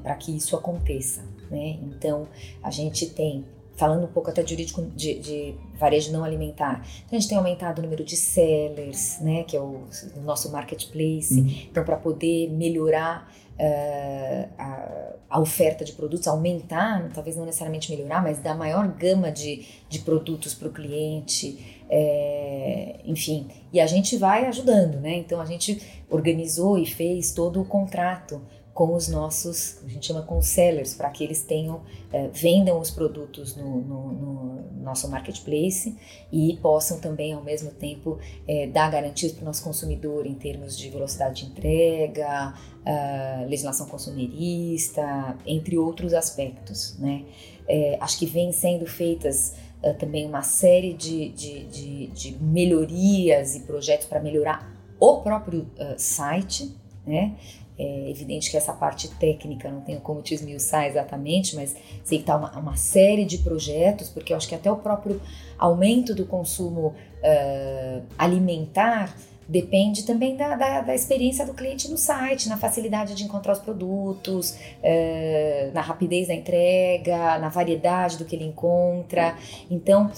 para 0.00 0.14
que 0.14 0.36
isso 0.36 0.54
aconteça. 0.54 1.22
Né? 1.50 1.78
Então, 1.82 2.28
a 2.62 2.70
gente 2.70 3.06
tem 3.06 3.44
falando 3.76 4.04
um 4.04 4.08
pouco 4.08 4.30
até 4.30 4.42
de 4.42 4.50
jurídico 4.50 4.82
de, 4.94 5.18
de, 5.18 5.54
varejo 5.78 6.12
não 6.12 6.24
alimentar. 6.24 6.86
Então 7.04 7.16
a 7.16 7.20
gente 7.20 7.28
tem 7.28 7.38
aumentado 7.38 7.80
o 7.80 7.82
número 7.82 8.04
de 8.04 8.16
sellers, 8.16 9.18
né, 9.20 9.42
que 9.42 9.56
é 9.56 9.60
o, 9.60 9.82
o 10.16 10.20
nosso 10.20 10.50
marketplace, 10.52 11.40
uhum. 11.40 11.46
então 11.70 11.84
para 11.84 11.96
poder 11.96 12.50
melhorar 12.50 13.32
uh, 13.58 14.48
a, 14.58 15.12
a, 15.30 15.40
oferta 15.40 15.84
de 15.84 15.92
produtos, 15.92 16.26
aumentar, 16.26 17.10
talvez 17.12 17.36
não 17.36 17.44
necessariamente 17.44 17.90
melhorar, 17.90 18.22
mas 18.22 18.38
dar 18.38 18.54
maior 18.54 18.88
gama 18.88 19.30
de, 19.30 19.66
de 19.88 20.00
produtos 20.00 20.54
para 20.54 20.68
o 20.68 20.72
cliente, 20.72 21.82
é, 21.88 22.96
enfim, 23.04 23.48
e 23.72 23.80
a 23.80 23.86
gente 23.86 24.16
vai 24.16 24.46
ajudando, 24.46 25.00
né? 25.00 25.16
Então 25.16 25.40
a 25.40 25.44
gente 25.44 25.80
organizou 26.10 26.78
e 26.78 26.86
fez 26.86 27.32
todo 27.32 27.60
o 27.60 27.64
contrato 27.64 28.40
com 28.74 28.92
os 28.92 29.08
nossos, 29.08 29.78
a 29.84 29.88
gente 29.88 30.04
chama 30.04 30.22
com 30.22 30.42
sellers, 30.42 30.94
para 30.94 31.08
que 31.08 31.22
eles 31.22 31.42
tenham, 31.42 31.82
é, 32.12 32.26
vendam 32.26 32.80
os 32.80 32.90
produtos 32.90 33.54
no, 33.54 33.80
no, 33.80 34.12
no, 34.12 34.82
nosso 34.82 35.08
marketplace 35.08 35.96
e 36.32 36.58
possam 36.60 36.98
também, 36.98 37.32
ao 37.32 37.42
mesmo 37.42 37.70
tempo, 37.70 38.18
é, 38.48 38.66
dar 38.66 38.90
garantias 38.90 39.30
para 39.30 39.42
o 39.42 39.44
nosso 39.44 39.62
consumidor 39.62 40.26
em 40.26 40.34
termos 40.34 40.76
de 40.76 40.90
velocidade 40.90 41.44
de 41.44 41.52
entrega, 41.52 42.52
uh, 42.84 43.48
legislação 43.48 43.86
consumerista, 43.86 45.36
entre 45.46 45.78
outros 45.78 46.12
aspectos. 46.12 46.98
Né? 46.98 47.24
É, 47.68 47.96
acho 48.00 48.18
que 48.18 48.26
vem 48.26 48.50
sendo 48.52 48.86
feitas 48.86 49.54
uh, 49.82 49.94
também 49.94 50.26
uma 50.26 50.42
série 50.42 50.92
de, 50.92 51.28
de, 51.30 51.64
de, 51.66 52.06
de 52.08 52.36
melhorias 52.42 53.54
e 53.54 53.60
projetos 53.60 54.06
para 54.06 54.20
melhorar 54.20 54.74
o 54.98 55.20
próprio 55.20 55.60
uh, 55.60 55.94
site, 55.96 56.76
né? 57.06 57.34
É 57.76 58.08
evidente 58.08 58.50
que 58.50 58.56
essa 58.56 58.72
parte 58.72 59.08
técnica 59.16 59.68
não 59.68 59.80
tenho 59.80 60.00
como 60.00 60.22
te 60.22 60.32
esmiuçar 60.32 60.86
exatamente, 60.86 61.56
mas 61.56 61.74
sei 62.04 62.18
que 62.18 62.22
está 62.22 62.36
uma, 62.36 62.56
uma, 62.56 62.76
série 62.76 63.24
de 63.24 63.38
projetos, 63.38 64.08
porque 64.08 64.32
eu 64.32 64.36
acho 64.36 64.48
que 64.48 64.54
até 64.54 64.70
o 64.70 64.76
próprio 64.76 65.20
aumento 65.58 66.14
do 66.14 66.24
consumo 66.24 66.88
uh, 66.88 68.02
alimentar 68.16 69.16
depende 69.48 70.04
também 70.04 70.36
da, 70.36 70.54
da, 70.54 70.80
da, 70.82 70.94
experiência 70.94 71.44
do 71.44 71.52
cliente 71.52 71.90
no 71.90 71.96
site, 71.96 72.48
na 72.48 72.56
facilidade 72.56 73.14
de 73.14 73.24
encontrar 73.24 73.52
os 73.52 73.58
produtos, 73.58 74.52
uh, 74.52 75.74
na 75.74 75.80
rapidez 75.80 76.28
da 76.28 76.34
entrega, 76.34 77.38
na 77.38 77.48
variedade 77.48 78.18
do 78.18 78.24
que 78.24 78.36
ele 78.36 78.44
encontra. 78.44 79.36
Então, 79.68 80.12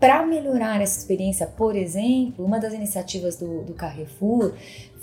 para 0.00 0.24
melhorar 0.24 0.80
essa 0.80 0.98
experiência, 0.98 1.46
por 1.46 1.76
exemplo, 1.76 2.42
uma 2.42 2.58
das 2.58 2.72
iniciativas 2.72 3.36
do, 3.36 3.62
do 3.64 3.74
Carrefour 3.74 4.54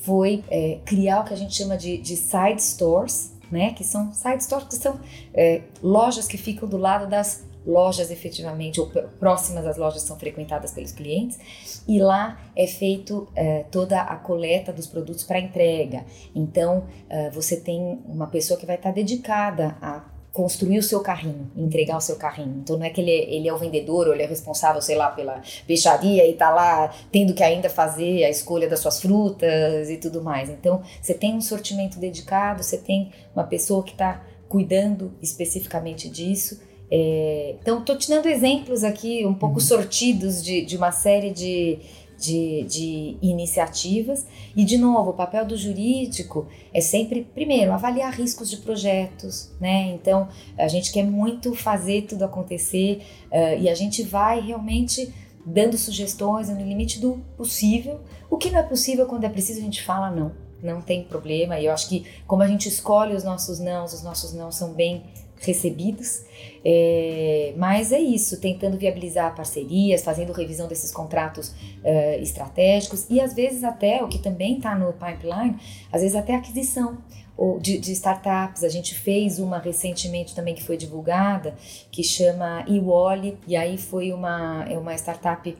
foi 0.08 0.42
é, 0.50 0.80
criar 0.86 1.20
o 1.20 1.26
que 1.26 1.34
a 1.34 1.38
gente 1.38 1.54
chama 1.54 1.76
de, 1.76 1.98
de 1.98 2.16
side 2.16 2.64
stores, 2.64 3.34
né? 3.52 3.74
Que 3.74 3.84
são 3.84 4.14
side 4.14 4.42
stores 4.42 4.66
que 4.70 4.76
são 4.76 4.98
é, 5.34 5.64
lojas 5.84 6.26
que 6.28 6.38
ficam 6.38 6.68
do 6.68 6.78
lado 6.78 7.10
das 7.10 7.46
lojas 7.66 8.10
efetivamente, 8.10 8.80
ou 8.80 8.88
próximas 9.20 9.66
às 9.66 9.76
lojas 9.76 10.02
são 10.02 10.18
frequentadas 10.18 10.72
pelos 10.72 10.94
clientes, 10.94 11.38
e 11.86 12.00
lá 12.00 12.40
é 12.56 12.66
feito 12.66 13.28
é, 13.36 13.64
toda 13.70 14.00
a 14.00 14.16
coleta 14.16 14.72
dos 14.72 14.88
produtos 14.88 15.26
para 15.26 15.38
entrega. 15.38 16.06
Então, 16.34 16.86
é, 17.10 17.30
você 17.30 17.58
tem 17.58 18.00
uma 18.08 18.28
pessoa 18.28 18.58
que 18.58 18.66
vai 18.66 18.78
estar 18.78 18.92
dedicada 18.92 19.78
a 19.82 19.97
construir 20.38 20.78
o 20.78 20.84
seu 20.84 21.00
carrinho, 21.00 21.50
entregar 21.58 21.98
o 21.98 22.00
seu 22.00 22.16
carrinho. 22.16 22.60
Então 22.62 22.78
não 22.78 22.86
é 22.86 22.92
que 22.92 23.02
ele, 23.02 23.10
é, 23.10 23.34
ele 23.34 23.48
é 23.48 23.54
o 23.54 23.58
vendedor 23.58 24.06
ou 24.06 24.14
ele 24.14 24.22
é 24.22 24.28
responsável, 24.28 24.80
sei 24.80 24.96
lá, 24.96 25.10
pela 25.10 25.42
peixaria 25.66 26.30
e 26.30 26.34
tá 26.34 26.52
lá 26.52 26.94
tendo 27.12 27.34
que 27.34 27.42
ainda 27.42 27.72
fazer 27.72 28.24
a 28.24 28.30
escolha 28.30 28.70
das 28.70 28.80
suas 28.80 29.02
frutas 29.02 29.90
e 29.90 29.98
tudo 29.98 30.22
mais. 30.22 30.48
Então 30.48 30.84
você 31.02 31.16
tem 31.16 31.34
um 31.34 31.42
sortimento 31.42 31.98
dedicado, 31.98 32.62
você 32.62 32.78
tem 32.78 33.12
uma 33.36 33.46
pessoa 33.46 33.84
que 33.84 33.94
está 33.94 34.24
cuidando 34.48 35.12
especificamente 35.24 36.08
disso. 36.08 36.62
É, 36.92 37.56
então, 37.60 37.80
estou 37.80 37.98
te 37.98 38.08
dando 38.08 38.30
exemplos 38.30 38.84
aqui 38.84 39.26
um 39.26 39.34
pouco 39.34 39.56
uhum. 39.56 39.60
sortidos 39.60 40.42
de, 40.42 40.64
de 40.64 40.78
uma 40.78 40.92
série 40.92 41.32
de, 41.32 41.80
de, 42.18 42.64
de 42.64 43.18
iniciativas. 43.22 44.26
E, 44.56 44.66
de 44.66 44.78
novo, 44.78 45.12
o 45.12 45.14
papel 45.14 45.46
do 45.46 45.56
jurídico 45.56 46.48
é 46.74 46.82
sempre, 46.82 47.24
primeiro, 47.34 47.72
avaliar 47.72 48.14
riscos 48.14 48.50
de 48.50 48.58
projetos, 48.58 49.52
né? 49.60 49.92
Então, 49.94 50.28
a 50.58 50.68
gente 50.68 50.92
quer 50.92 51.04
muito 51.04 51.54
fazer 51.54 52.04
tudo 52.04 52.26
acontecer 52.26 53.04
uh, 53.32 53.62
e 53.62 53.70
a 53.70 53.76
gente 53.76 54.04
vai 54.04 54.40
realmente 54.42 55.14
dando 55.46 55.78
sugestões 55.78 56.50
no 56.50 56.58
limite 56.58 57.00
do 57.00 57.22
possível. 57.38 58.02
O 58.30 58.38
que 58.38 58.50
não 58.50 58.60
é 58.60 58.64
possível, 58.64 59.06
quando 59.06 59.24
é 59.24 59.30
preciso, 59.30 59.60
a 59.60 59.64
gente 59.64 59.84
fala 59.84 60.12
não. 60.12 60.32
Não 60.62 60.82
tem 60.82 61.04
problema. 61.04 61.60
E 61.60 61.66
eu 61.66 61.72
acho 61.72 61.88
que, 61.88 62.06
como 62.26 62.42
a 62.42 62.48
gente 62.48 62.68
escolhe 62.68 63.16
os 63.16 63.24
nossos 63.24 63.60
não, 63.60 63.86
os 63.86 64.04
nossos 64.04 64.34
não 64.34 64.52
são 64.52 64.74
bem 64.74 65.04
recebidos. 65.40 66.24
É, 66.64 67.54
mas 67.56 67.92
é 67.92 68.00
isso, 68.00 68.40
tentando 68.40 68.78
viabilizar 68.78 69.36
parcerias, 69.36 70.04
fazendo 70.04 70.34
revisão 70.34 70.68
desses 70.68 70.92
contratos 70.92 71.50
uh, 71.50 72.22
estratégicos 72.22 73.06
e 73.10 73.22
às 73.22 73.34
vezes 73.34 73.64
até, 73.64 74.04
o 74.04 74.08
que 74.08 74.20
também 74.20 74.58
está 74.58 74.76
no 74.76 74.92
pipeline, 74.94 75.56
às 75.92 76.02
vezes 76.02 76.16
até 76.16 76.36
aquisição 76.36 76.98
ou 77.38 77.60
de, 77.60 77.78
de, 77.78 77.92
startups. 77.94 78.64
A 78.64 78.70
gente 78.70 78.96
fez 78.96 79.40
uma 79.40 79.60
recentemente 79.60 80.34
também 80.36 80.56
que 80.56 80.64
foi 80.64 80.76
divulgada, 80.76 81.56
que 81.92 82.04
chama 82.04 82.66
Iwoli, 82.68 83.38
e 83.48 83.56
aí 83.56 83.78
foi 83.78 84.12
uma, 84.12 84.66
é 84.68 84.78
uma 84.78 84.94
startup 84.96 85.56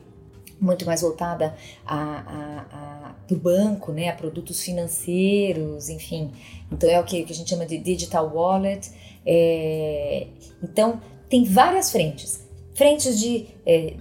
muito 0.60 0.84
mais 0.84 1.02
voltada 1.02 1.54
a, 1.86 1.96
a, 1.96 2.66
a, 2.72 3.14
o 3.30 3.36
banco, 3.36 3.92
né, 3.92 4.08
a 4.08 4.12
produtos 4.12 4.60
financeiros, 4.60 5.88
enfim. 5.88 6.32
Então 6.70 6.90
é 6.90 6.98
o 7.00 7.04
que, 7.04 7.22
que 7.22 7.32
a 7.32 7.36
gente 7.36 7.48
chama 7.48 7.64
de 7.64 7.78
digital 7.78 8.30
wallet. 8.34 8.90
É, 9.30 10.26
então, 10.62 11.02
tem 11.28 11.44
várias 11.44 11.92
frentes. 11.92 12.48
Frentes 12.74 13.20
de 13.20 13.46
é, 13.66 13.94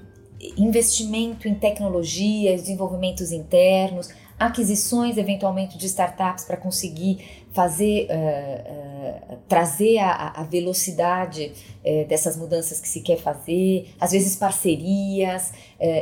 investimento 0.58 1.50
em 1.50 1.54
tecnologia, 1.54 2.56
desenvolvimentos 2.56 3.34
internos, 3.34 4.10
aquisições 4.40 5.18
eventualmente 5.18 5.78
de 5.78 5.86
startups 5.88 6.46
para 6.46 6.56
conseguir 6.56 7.46
fazer, 7.52 8.08
uh, 8.08 9.34
uh, 9.34 9.38
trazer 9.50 9.98
a, 9.98 10.30
a 10.30 10.44
velocidade 10.44 11.52
uh, 11.84 12.08
dessas 12.08 12.38
mudanças 12.38 12.80
que 12.80 12.88
se 12.88 13.02
quer 13.02 13.18
fazer, 13.18 13.90
às 14.00 14.12
vezes 14.12 14.36
parcerias, 14.36 15.52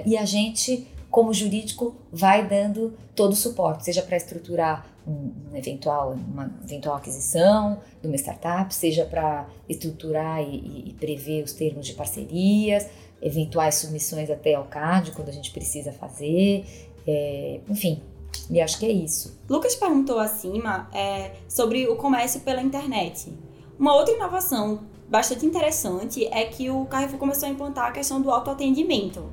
e 0.05 0.17
a 0.17 0.25
gente, 0.25 0.85
como 1.09 1.33
jurídico, 1.33 1.95
vai 2.11 2.47
dando 2.47 2.93
todo 3.15 3.31
o 3.33 3.35
suporte, 3.35 3.85
seja 3.85 4.01
para 4.01 4.17
estruturar 4.17 4.94
um, 5.07 5.31
eventual, 5.55 6.11
uma 6.11 6.51
eventual 6.63 6.95
aquisição 6.97 7.79
de 8.01 8.07
uma 8.07 8.15
startup, 8.15 8.73
seja 8.73 9.05
para 9.05 9.47
estruturar 9.69 10.41
e, 10.41 10.89
e, 10.89 10.95
prever 10.99 11.43
os 11.43 11.53
termos 11.53 11.85
de 11.85 11.93
parcerias, 11.93 12.87
eventuais 13.21 13.75
submissões 13.75 14.29
até 14.29 14.55
ao 14.55 14.65
CAD 14.65 15.11
quando 15.11 15.29
a 15.29 15.31
gente 15.31 15.51
precisa 15.51 15.91
fazer, 15.91 16.65
é, 17.07 17.59
enfim, 17.69 18.01
e 18.49 18.61
acho 18.61 18.79
que 18.79 18.85
é 18.85 18.91
isso. 18.91 19.39
Lucas 19.49 19.75
perguntou 19.75 20.19
acima 20.19 20.89
é, 20.93 21.31
sobre 21.47 21.87
o 21.87 21.95
comércio 21.95 22.41
pela 22.41 22.61
internet. 22.61 23.31
Uma 23.79 23.95
outra 23.95 24.13
inovação 24.13 24.81
bastante 25.07 25.45
interessante 25.45 26.25
é 26.27 26.45
que 26.45 26.69
o 26.69 26.85
Carrefour 26.85 27.19
começou 27.19 27.47
a 27.47 27.51
implantar 27.51 27.87
a 27.87 27.91
questão 27.91 28.21
do 28.21 28.31
autoatendimento. 28.31 29.23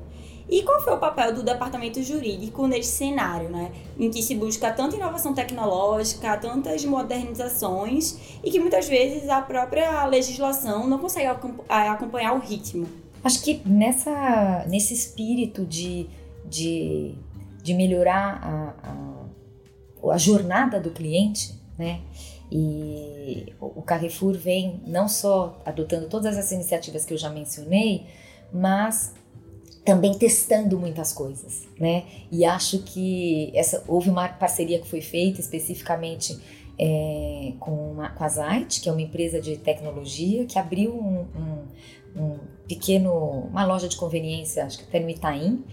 E 0.49 0.61
qual 0.63 0.81
foi 0.81 0.93
o 0.93 0.97
papel 0.97 1.33
do 1.33 1.43
departamento 1.43 2.01
jurídico 2.03 2.67
nesse 2.67 2.91
cenário, 2.91 3.49
né? 3.49 3.71
Em 3.97 4.09
que 4.09 4.21
se 4.21 4.35
busca 4.35 4.71
tanta 4.71 4.95
inovação 4.95 5.33
tecnológica, 5.33 6.37
tantas 6.37 6.83
modernizações 6.85 8.17
e 8.43 8.51
que 8.51 8.59
muitas 8.59 8.87
vezes 8.87 9.29
a 9.29 9.41
própria 9.41 10.05
legislação 10.05 10.87
não 10.87 10.99
consegue 10.99 11.27
acompanhar 11.69 12.33
o 12.33 12.39
ritmo. 12.39 12.87
Acho 13.23 13.41
que 13.41 13.61
nessa, 13.65 14.65
nesse 14.67 14.93
espírito 14.93 15.65
de, 15.65 16.07
de, 16.45 17.15
de 17.61 17.73
melhorar 17.73 18.39
a, 18.43 20.07
a, 20.09 20.13
a 20.13 20.17
jornada 20.17 20.79
do 20.79 20.91
cliente, 20.91 21.57
né? 21.77 22.01
E 22.51 23.51
o 23.59 23.81
Carrefour 23.81 24.37
vem 24.37 24.79
não 24.85 25.07
só 25.07 25.59
adotando 25.65 26.07
todas 26.07 26.37
essas 26.37 26.51
iniciativas 26.51 27.03
que 27.03 27.13
eu 27.13 27.17
já 27.17 27.29
mencionei, 27.29 28.05
mas 28.51 29.15
também 29.83 30.13
testando 30.13 30.79
muitas 30.79 31.11
coisas, 31.11 31.67
né? 31.79 32.03
E 32.31 32.45
acho 32.45 32.79
que 32.79 33.51
essa 33.53 33.83
houve 33.87 34.09
uma 34.09 34.27
parceria 34.29 34.79
que 34.79 34.87
foi 34.87 35.01
feita 35.01 35.41
especificamente 35.41 36.39
é, 36.79 37.53
com, 37.59 37.91
uma, 37.91 38.09
com 38.09 38.23
a 38.23 38.29
Zite, 38.29 38.81
que 38.81 38.89
é 38.89 38.91
uma 38.91 39.01
empresa 39.01 39.41
de 39.41 39.57
tecnologia 39.57 40.45
que 40.45 40.57
abriu 40.57 40.93
um, 40.93 41.25
um, 41.35 42.23
um 42.23 42.39
pequeno, 42.67 43.11
uma 43.49 43.65
loja 43.65 43.87
de 43.89 43.97
conveniência, 43.97 44.65
acho 44.65 44.79
que 44.79 44.83
até 44.85 44.99
no 44.99 45.09
Itaim, 45.09 45.63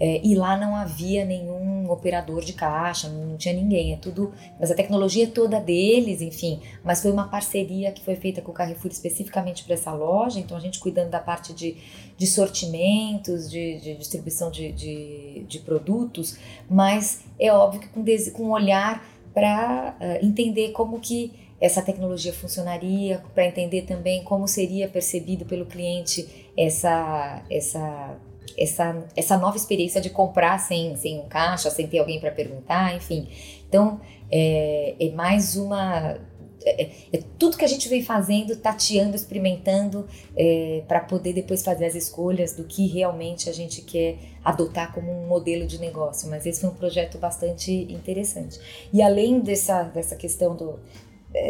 é, 0.00 0.18
e 0.24 0.34
lá 0.34 0.56
não 0.56 0.74
havia 0.74 1.26
nenhum 1.26 1.90
operador 1.90 2.42
de 2.42 2.54
caixa, 2.54 3.06
não 3.10 3.36
tinha 3.36 3.52
ninguém, 3.52 3.92
é 3.92 3.96
tudo, 3.96 4.32
mas 4.58 4.70
a 4.70 4.74
tecnologia 4.74 5.24
é 5.24 5.26
toda 5.26 5.60
deles, 5.60 6.22
enfim, 6.22 6.60
mas 6.82 7.02
foi 7.02 7.12
uma 7.12 7.28
parceria 7.28 7.92
que 7.92 8.02
foi 8.02 8.16
feita 8.16 8.40
com 8.40 8.50
o 8.50 8.54
Carrefour 8.54 8.90
especificamente 8.90 9.62
para 9.62 9.74
essa 9.74 9.92
loja, 9.92 10.40
então 10.40 10.56
a 10.56 10.60
gente 10.60 10.80
cuidando 10.80 11.10
da 11.10 11.20
parte 11.20 11.52
de, 11.52 11.76
de 12.16 12.26
sortimentos, 12.26 13.50
de, 13.50 13.78
de 13.78 13.94
distribuição 13.94 14.50
de, 14.50 14.72
de, 14.72 15.44
de, 15.46 15.58
produtos, 15.58 16.38
mas 16.68 17.22
é 17.38 17.52
óbvio 17.52 17.82
que 17.82 17.88
com, 17.88 18.02
com 18.32 18.44
um 18.44 18.52
olhar 18.52 19.04
para 19.34 19.96
uh, 20.00 20.24
entender 20.24 20.70
como 20.70 20.98
que 20.98 21.32
essa 21.60 21.82
tecnologia 21.82 22.32
funcionaria, 22.32 23.22
para 23.34 23.46
entender 23.46 23.82
também 23.82 24.24
como 24.24 24.48
seria 24.48 24.88
percebido 24.88 25.44
pelo 25.44 25.66
cliente 25.66 26.48
essa, 26.56 27.42
essa 27.50 28.18
essa, 28.56 29.04
essa 29.16 29.38
nova 29.38 29.56
experiência 29.56 30.00
de 30.00 30.10
comprar 30.10 30.58
sem, 30.58 30.94
sem 30.96 31.18
um 31.18 31.28
caixa, 31.28 31.70
sem 31.70 31.86
ter 31.86 31.98
alguém 31.98 32.20
para 32.20 32.30
perguntar, 32.30 32.94
enfim. 32.94 33.28
Então, 33.68 34.00
é, 34.30 34.94
é 34.98 35.10
mais 35.10 35.56
uma. 35.56 36.18
É, 36.62 36.82
é, 36.82 36.90
é, 37.14 37.22
tudo 37.38 37.56
que 37.56 37.64
a 37.64 37.68
gente 37.68 37.88
vem 37.88 38.02
fazendo, 38.02 38.54
tateando, 38.54 39.16
experimentando, 39.16 40.06
é, 40.36 40.82
para 40.86 41.00
poder 41.00 41.32
depois 41.32 41.62
fazer 41.62 41.86
as 41.86 41.94
escolhas 41.94 42.52
do 42.52 42.64
que 42.64 42.86
realmente 42.86 43.48
a 43.48 43.52
gente 43.52 43.80
quer 43.80 44.18
adotar 44.44 44.92
como 44.92 45.10
um 45.10 45.26
modelo 45.26 45.66
de 45.66 45.80
negócio. 45.80 46.28
Mas 46.28 46.44
esse 46.44 46.60
foi 46.60 46.68
um 46.68 46.74
projeto 46.74 47.16
bastante 47.16 47.72
interessante. 47.90 48.60
E 48.92 49.00
além 49.00 49.40
dessa, 49.40 49.84
dessa 49.84 50.14
questão 50.16 50.54
do, 50.54 50.78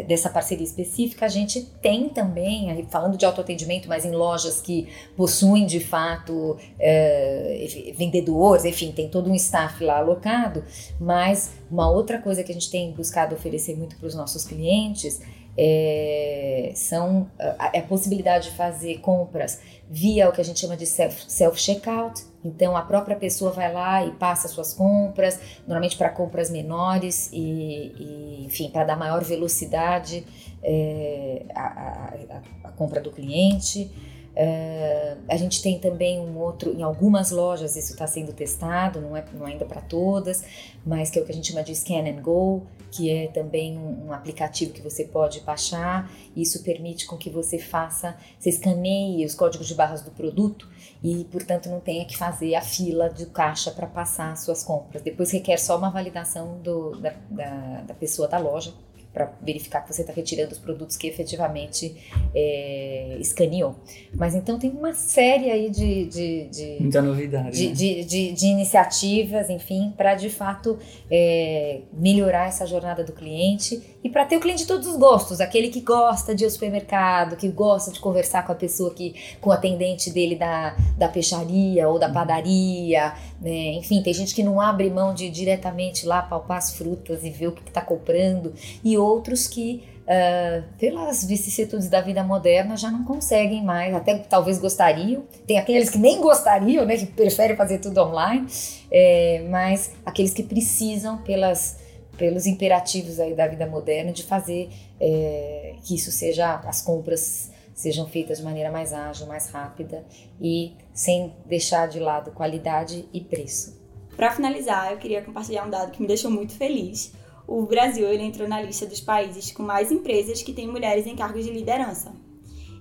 dessa 0.07 0.29
parceria 0.29 0.63
específica, 0.63 1.25
a 1.25 1.29
gente 1.29 1.61
tem 1.81 2.07
também, 2.07 2.85
falando 2.89 3.17
de 3.17 3.25
autoatendimento, 3.25 3.89
mas 3.89 4.05
em 4.05 4.11
lojas 4.11 4.61
que 4.61 4.87
possuem 5.17 5.65
de 5.65 5.79
fato 5.79 6.55
é, 6.79 7.93
vendedores, 7.97 8.63
enfim, 8.63 8.91
tem 8.91 9.09
todo 9.09 9.29
um 9.29 9.35
staff 9.35 9.83
lá 9.83 9.97
alocado, 9.97 10.63
mas 10.99 11.51
uma 11.69 11.89
outra 11.89 12.19
coisa 12.19 12.43
que 12.43 12.51
a 12.51 12.53
gente 12.53 12.69
tem 12.69 12.91
buscado 12.91 13.33
oferecer 13.33 13.75
muito 13.75 13.95
para 13.95 14.07
os 14.07 14.13
nossos 14.13 14.45
clientes 14.45 15.19
é, 15.57 16.71
são 16.75 17.29
a, 17.37 17.77
a, 17.77 17.81
possibilidade 17.81 18.49
de 18.49 18.55
fazer 18.55 18.99
compras 18.99 19.59
via 19.89 20.29
o 20.29 20.31
que 20.31 20.39
a 20.39 20.43
gente 20.43 20.59
chama 20.59 20.77
de 20.77 20.85
self-checkout. 20.85 22.19
Self 22.19 22.31
então 22.43 22.75
a 22.75 22.81
própria 22.81 23.15
pessoa 23.15 23.51
vai 23.51 23.71
lá 23.71 24.05
e 24.05 24.11
passa 24.11 24.47
suas 24.47 24.73
compras, 24.73 25.39
normalmente 25.67 25.97
para 25.97 26.09
compras 26.09 26.49
menores 26.49 27.29
e, 27.31 27.93
e 27.99 28.45
enfim, 28.45 28.69
para 28.69 28.83
dar 28.83 28.95
maior 28.95 29.23
velocidade 29.23 30.25
é, 30.63 31.43
à, 31.53 32.71
compra 32.75 33.01
do 33.01 33.11
cliente. 33.11 33.91
Uh, 34.31 35.17
a 35.27 35.35
gente 35.35 35.61
tem 35.61 35.77
também 35.77 36.17
um 36.17 36.37
outro, 36.37 36.73
em 36.73 36.81
algumas 36.81 37.31
lojas 37.31 37.75
isso 37.75 37.91
está 37.91 38.07
sendo 38.07 38.31
testado, 38.31 39.01
não 39.01 39.15
é, 39.15 39.25
não 39.33 39.45
é 39.45 39.51
ainda 39.51 39.65
para 39.65 39.81
todas, 39.81 40.43
mas 40.85 41.09
que 41.09 41.19
é 41.19 41.21
o 41.21 41.25
que 41.25 41.33
a 41.33 41.35
gente 41.35 41.51
chama 41.51 41.63
de 41.63 41.75
Scan 41.75 42.07
and 42.07 42.21
Go, 42.21 42.63
que 42.91 43.09
é 43.09 43.27
também 43.27 43.77
um, 43.77 44.11
aplicativo 44.11 44.73
que 44.73 44.81
você 44.81 45.05
pode 45.05 45.39
baixar. 45.39 46.11
Isso 46.35 46.61
permite 46.61 47.05
com 47.05 47.17
que 47.17 47.29
você 47.29 47.57
faça, 47.57 48.17
você 48.37 48.49
escaneie 48.49 49.25
os 49.25 49.33
códigos 49.33 49.67
de 49.67 49.73
barras 49.73 50.01
do 50.01 50.11
produto 50.11 50.67
e, 51.01 51.23
portanto, 51.31 51.69
não 51.69 51.79
tenha 51.79 52.05
que 52.05 52.17
fazer 52.17 52.53
a 52.53 52.61
fila 52.61 53.09
de 53.09 53.25
caixa 53.27 53.71
para 53.71 53.87
passar 53.87 54.35
suas 54.35 54.63
compras. 54.63 55.01
Depois 55.01 55.31
requer 55.31 55.57
só 55.57 55.77
uma 55.77 55.89
validação 55.89 56.59
do, 56.59 56.91
da, 56.97 57.13
da, 57.29 57.81
da 57.81 57.93
pessoa 57.93 58.27
da 58.27 58.37
loja 58.37 58.73
para 59.13 59.31
verificar 59.41 59.81
que 59.81 59.93
você 59.93 60.01
está 60.01 60.13
retirando 60.13 60.53
os 60.53 60.59
produtos 60.59 60.95
que 60.95 61.07
efetivamente 61.07 61.95
é, 62.33 63.17
escaneou. 63.19 63.75
Mas 64.15 64.35
então 64.35 64.57
tem 64.57 64.69
uma 64.69 64.93
série 64.93 65.51
aí 65.51 65.69
de. 65.69 66.05
de, 66.05 66.47
de 66.47 66.77
Muita 66.79 67.01
novidade. 67.01 67.51
De, 67.51 67.67
né? 67.67 67.73
de, 67.73 68.05
de, 68.05 68.31
de, 68.31 68.45
iniciativas, 68.47 69.49
enfim, 69.49 69.93
para 69.97 70.15
de 70.15 70.29
fato 70.29 70.77
é, 71.09 71.81
melhorar 71.93 72.47
essa 72.47 72.65
jornada 72.65 73.03
do 73.03 73.11
cliente 73.11 73.81
e 74.03 74.09
para 74.09 74.25
ter 74.25 74.37
o 74.37 74.39
cliente 74.39 74.63
de 74.63 74.67
todos 74.67 74.87
os 74.87 74.95
gostos, 74.95 75.39
aquele 75.39 75.67
que 75.67 75.79
gosta 75.79 76.33
de 76.33 76.43
ir 76.43 76.45
ao 76.45 76.51
supermercado, 76.51 77.35
que 77.35 77.47
gosta 77.47 77.91
de 77.91 77.99
conversar 77.99 78.45
com 78.45 78.51
a 78.51 78.55
pessoa 78.55 78.91
que, 78.93 79.13
com 79.39 79.51
o 79.51 79.53
atendente 79.53 80.09
dele 80.09 80.35
da, 80.35 80.75
da 80.97 81.07
peixaria 81.07 81.87
ou 81.87 81.99
da 81.99 82.07
uhum. 82.07 82.13
padaria, 82.13 83.13
né? 83.39 83.73
enfim, 83.73 84.01
tem 84.01 84.13
gente 84.13 84.33
que 84.33 84.43
não 84.43 84.59
abre 84.59 84.89
mão 84.89 85.13
de 85.13 85.25
ir 85.25 85.29
diretamente 85.29 86.05
lá 86.07 86.21
palpar 86.21 86.57
as 86.57 86.75
frutas 86.75 87.23
e 87.23 87.29
ver 87.29 87.47
o 87.47 87.51
que 87.51 87.61
está 87.67 87.81
comprando, 87.81 88.53
e 88.83 88.97
outros 89.01 89.47
que, 89.47 89.83
uh, 90.01 90.63
pelas 90.77 91.25
vicissitudes 91.25 91.89
da 91.89 91.99
vida 92.01 92.23
moderna, 92.23 92.77
já 92.77 92.89
não 92.89 93.03
conseguem 93.03 93.63
mais, 93.63 93.93
até 93.93 94.17
talvez 94.17 94.57
gostariam. 94.59 95.23
Tem 95.45 95.57
aqueles 95.57 95.89
que 95.89 95.97
nem 95.97 96.21
gostariam, 96.21 96.85
né, 96.85 96.97
que 96.97 97.07
preferem 97.07 97.57
fazer 97.57 97.79
tudo 97.79 98.01
online, 98.01 98.47
é, 98.91 99.45
mas 99.49 99.91
aqueles 100.05 100.33
que 100.33 100.43
precisam, 100.43 101.17
pelas, 101.19 101.77
pelos 102.17 102.45
imperativos 102.45 103.19
aí 103.19 103.33
da 103.33 103.47
vida 103.47 103.65
moderna, 103.65 104.11
de 104.11 104.23
fazer 104.23 104.69
é, 104.99 105.75
que 105.83 105.95
isso 105.95 106.11
seja, 106.11 106.61
as 106.65 106.81
compras 106.81 107.51
sejam 107.73 108.07
feitas 108.07 108.37
de 108.37 108.43
maneira 108.43 108.71
mais 108.71 108.93
ágil, 108.93 109.25
mais 109.25 109.49
rápida 109.49 110.05
e 110.39 110.73
sem 110.93 111.33
deixar 111.45 111.87
de 111.87 111.99
lado 111.99 112.31
qualidade 112.31 113.05
e 113.11 113.21
preço. 113.21 113.81
Para 114.15 114.31
finalizar, 114.31 114.91
eu 114.91 114.97
queria 114.97 115.21
compartilhar 115.21 115.65
um 115.65 115.69
dado 115.69 115.91
que 115.91 116.01
me 116.01 116.07
deixou 116.07 116.29
muito 116.29 116.53
feliz 116.53 117.13
o 117.47 117.65
Brasil 117.65 118.07
ele 118.07 118.23
entrou 118.23 118.47
na 118.47 118.61
lista 118.61 118.85
dos 118.85 118.99
países 118.99 119.51
com 119.51 119.63
mais 119.63 119.91
empresas 119.91 120.41
que 120.41 120.53
têm 120.53 120.67
mulheres 120.67 121.05
em 121.05 121.15
cargos 121.15 121.43
de 121.43 121.51
liderança. 121.51 122.13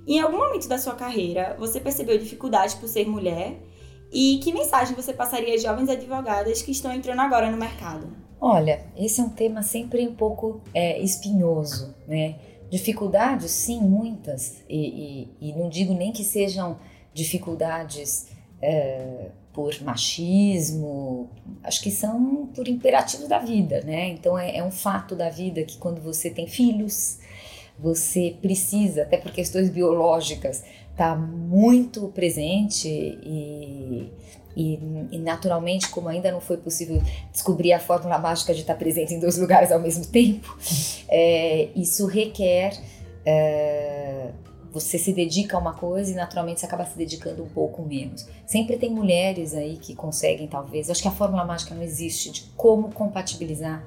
Em 0.07 0.21
algum 0.21 0.39
momento 0.39 0.69
da 0.69 0.79
sua 0.79 0.95
carreira, 0.95 1.57
você 1.59 1.81
percebeu 1.81 2.19
dificuldades 2.19 2.75
por 2.75 2.89
ser 2.89 3.07
mulher? 3.07 3.61
E 4.13 4.39
que 4.43 4.53
mensagem 4.53 4.97
você 4.97 5.13
passaria 5.13 5.55
às 5.55 5.63
jovens 5.63 5.89
advogadas 5.89 6.63
que 6.63 6.73
estão 6.73 6.93
entrando 6.93 7.21
agora 7.21 7.51
no 7.51 7.57
mercado? 7.57 8.09
Olha, 8.41 8.87
esse 8.97 9.21
é 9.21 9.25
um 9.25 9.29
tema 9.29 9.63
sempre 9.63 10.07
um 10.07 10.15
pouco 10.15 10.63
é, 10.75 11.01
espinhoso, 11.01 11.95
né? 12.09 12.37
Dificuldades, 12.71 13.51
sim, 13.51 13.81
muitas. 13.81 14.63
E, 14.69 15.29
e, 15.41 15.51
e 15.51 15.53
não 15.53 15.69
digo 15.69 15.93
nem 15.93 16.13
que 16.13 16.25
sejam 16.25 16.79
dificuldades 17.13 18.29
é, 18.63 19.31
por 19.53 19.75
machismo, 19.83 21.29
acho 21.63 21.83
que 21.83 21.91
são 21.91 22.49
por 22.55 22.69
imperativos 22.69 23.29
da 23.29 23.39
vida, 23.39 23.83
né? 23.83 24.09
Então 24.09 24.39
é, 24.39 24.57
é, 24.57 24.65
um 24.65 24.71
fato 24.71 25.17
da 25.17 25.29
vida 25.29 25.63
que 25.65 25.77
quando 25.77 26.01
você 26.01 26.31
tem 26.31 26.47
filhos, 26.47 27.19
você 27.79 28.37
precisa, 28.41 29.03
até 29.03 29.17
por 29.17 29.33
questões 29.33 29.69
biológicas, 29.71 30.63
tá 30.97 31.17
muito 31.17 32.09
presente 32.09 32.89
e, 32.89 34.13
e, 34.57 34.79
e, 35.11 35.19
naturalmente, 35.19 35.89
como 35.89 36.09
ainda 36.09 36.31
não 36.31 36.41
foi 36.41 36.59
possível 36.59 37.03
descobrir 37.33 37.73
a 37.73 37.81
fórmula 37.81 38.19
mágica 38.19 38.53
de 38.53 38.61
estar 38.61 38.75
presente 38.75 39.15
em 39.15 39.19
dois 39.19 39.39
lugares 39.39 39.73
ao 39.73 39.81
mesmo 39.81 40.07
tempo, 40.07 40.57
é, 41.09 41.69
isso 41.75 42.07
requer 42.07 42.79
é, 43.25 44.29
você 44.73 44.99
se 44.99 45.13
dedica 45.13 45.57
a 45.57 45.61
uma 45.61 45.75
coisa 45.75 46.13
e 46.13 46.15
naturalmente 46.15 46.61
você 46.61 46.67
acaba 46.67 46.85
se 46.85 46.97
dedicando 46.97 47.43
um 47.43 47.49
pouco 47.49 47.83
menos. 47.83 48.27
Sempre 48.47 48.77
tem 48.77 48.91
mulheres 48.91 49.55
aí 49.55 49.77
que 49.77 49.95
conseguem, 49.95 50.47
talvez. 50.47 50.89
Eu 50.89 50.93
acho 50.93 51.03
que 51.03 51.09
a 51.09 51.13
fórmula 51.13 51.45
mágica 51.45 51.75
não 51.75 51.83
existe 51.83 52.31
de 52.31 52.43
como 52.57 52.93
compatibilizar 52.93 53.85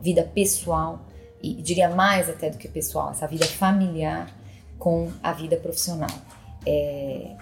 vida 0.00 0.22
pessoal 0.22 1.00
e 1.42 1.54
diria 1.54 1.90
mais 1.90 2.30
até 2.30 2.48
do 2.48 2.56
que 2.56 2.68
pessoal, 2.68 3.10
essa 3.10 3.26
vida 3.26 3.44
familiar 3.44 4.32
com 4.78 5.10
a 5.22 5.32
vida 5.32 5.56
profissional. 5.56 6.10
É, 6.64 7.36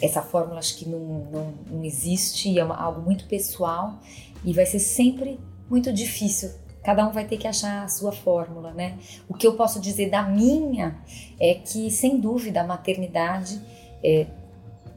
essa 0.00 0.22
fórmula 0.22 0.58
acho 0.58 0.76
que 0.76 0.88
não, 0.88 0.98
não, 0.98 1.54
não 1.70 1.84
existe, 1.84 2.58
é 2.58 2.64
uma, 2.64 2.76
algo 2.76 3.00
muito 3.00 3.26
pessoal 3.26 3.98
e 4.44 4.52
vai 4.52 4.66
ser 4.66 4.78
sempre 4.78 5.40
muito 5.68 5.92
difícil 5.92 6.50
Cada 6.86 7.04
um 7.04 7.10
vai 7.10 7.24
ter 7.24 7.36
que 7.36 7.48
achar 7.48 7.82
a 7.82 7.88
sua 7.88 8.12
fórmula, 8.12 8.72
né? 8.72 8.96
O 9.28 9.34
que 9.34 9.44
eu 9.44 9.56
posso 9.56 9.80
dizer 9.80 10.08
da 10.08 10.22
minha 10.22 10.96
é 11.40 11.54
que, 11.54 11.90
sem 11.90 12.20
dúvida, 12.20 12.60
a 12.60 12.64
maternidade 12.64 13.60
é, 14.04 14.28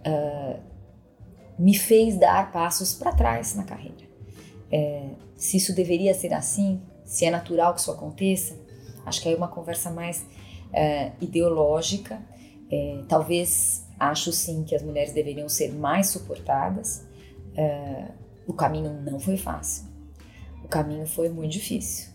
uh, 0.07 0.59
me 1.57 1.75
fez 1.75 2.15
dar 2.15 2.51
passos 2.51 2.93
para 2.93 3.11
trás 3.11 3.55
na 3.55 3.63
carreira. 3.63 4.07
É, 4.71 5.09
se 5.35 5.57
isso 5.57 5.73
deveria 5.73 6.13
ser 6.13 6.31
assim, 6.31 6.79
se 7.03 7.25
é 7.25 7.31
natural 7.31 7.73
que 7.73 7.79
isso 7.79 7.89
aconteça, 7.89 8.55
acho 9.03 9.19
que 9.19 9.27
aí 9.27 9.33
é 9.33 9.37
uma 9.37 9.47
conversa 9.47 9.89
mais 9.89 10.19
uh, 10.19 11.11
ideológica. 11.19 12.21
É, 12.71 13.01
talvez 13.09 13.83
acho 13.99 14.31
sim 14.31 14.63
que 14.63 14.75
as 14.75 14.83
mulheres 14.83 15.11
deveriam 15.11 15.49
ser 15.49 15.73
mais 15.73 16.09
suportadas. 16.09 17.07
Uh, 17.57 18.13
o 18.45 18.53
caminho 18.53 18.93
não 19.01 19.19
foi 19.19 19.37
fácil 19.37 19.88
caminho 20.69 21.05
foi 21.05 21.29
muito 21.29 21.51
difícil. 21.51 22.09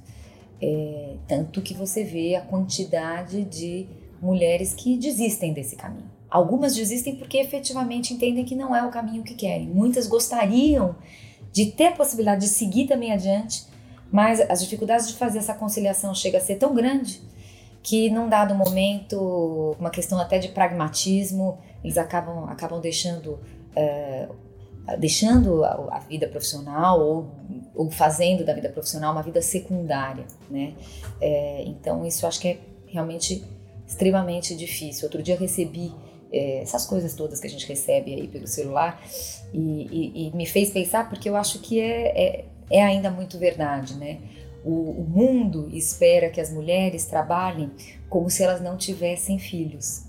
É, 0.60 1.16
tanto 1.28 1.60
que 1.60 1.74
você 1.74 2.04
vê 2.04 2.36
a 2.36 2.40
quantidade 2.40 3.44
de 3.44 3.86
mulheres 4.20 4.72
que 4.72 4.96
desistem 4.96 5.52
desse 5.52 5.76
caminho. 5.76 6.10
Algumas 6.30 6.74
desistem 6.74 7.16
porque 7.16 7.38
efetivamente 7.38 8.14
entendem 8.14 8.44
que 8.44 8.54
não 8.54 8.74
é 8.74 8.84
o 8.84 8.90
caminho 8.90 9.22
que 9.22 9.34
querem. 9.34 9.66
Muitas 9.66 10.06
gostariam 10.06 10.96
de 11.52 11.66
ter 11.66 11.88
a 11.88 11.92
possibilidade 11.92 12.40
de 12.40 12.48
seguir 12.48 12.86
também 12.86 13.12
adiante, 13.12 13.64
mas 14.10 14.40
as 14.40 14.60
dificuldades 14.60 15.08
de 15.08 15.14
fazer 15.14 15.38
essa 15.38 15.54
conciliação 15.54 16.14
chega 16.14 16.38
a 16.38 16.40
ser 16.40 16.56
tão 16.56 16.74
grande 16.74 17.20
que 17.84 18.08
num 18.08 18.28
dado 18.28 18.54
momento, 18.54 19.76
uma 19.78 19.90
questão 19.90 20.18
até 20.18 20.38
de 20.38 20.48
pragmatismo, 20.48 21.58
eles 21.84 21.98
acabam, 21.98 22.48
acabam 22.48 22.80
deixando, 22.80 23.38
é, 23.76 24.26
deixando 24.98 25.64
a, 25.64 25.96
a, 25.96 25.98
vida 25.98 26.28
profissional 26.28 27.00
ou, 27.00 27.30
ou 27.74 27.90
fazendo 27.90 28.44
da 28.44 28.52
vida 28.52 28.68
profissional 28.68 29.12
uma 29.12 29.22
vida 29.22 29.40
secundária, 29.40 30.24
né? 30.50 30.74
É, 31.20 31.64
então 31.66 32.04
isso 32.06 32.26
acho 32.26 32.40
que 32.40 32.48
é 32.48 32.58
realmente 32.86 33.42
extremamente 33.86 34.54
difícil. 34.54 35.04
Outro 35.04 35.22
dia 35.22 35.36
recebi 35.36 35.92
é, 36.32 36.60
essas 36.60 36.84
coisas 36.84 37.14
todas 37.14 37.40
que 37.40 37.46
a 37.46 37.50
gente 37.50 37.66
recebe 37.66 38.12
aí 38.12 38.28
pelo 38.28 38.46
celular 38.46 39.00
e, 39.52 39.88
e, 39.90 40.28
e 40.28 40.36
me 40.36 40.46
fez 40.46 40.70
pensar 40.70 41.08
porque 41.08 41.28
eu 41.28 41.36
acho 41.36 41.60
que 41.60 41.80
é, 41.80 42.22
é, 42.22 42.44
é 42.70 42.82
ainda 42.82 43.10
muito 43.10 43.38
verdade, 43.38 43.94
né? 43.94 44.18
O, 44.64 45.02
o, 45.02 45.06
mundo 45.06 45.68
espera 45.74 46.30
que 46.30 46.40
as 46.40 46.50
mulheres 46.50 47.04
trabalhem 47.04 47.70
como 48.08 48.30
se 48.30 48.42
elas 48.42 48.62
não 48.62 48.78
tivessem 48.78 49.38
filhos. 49.38 50.03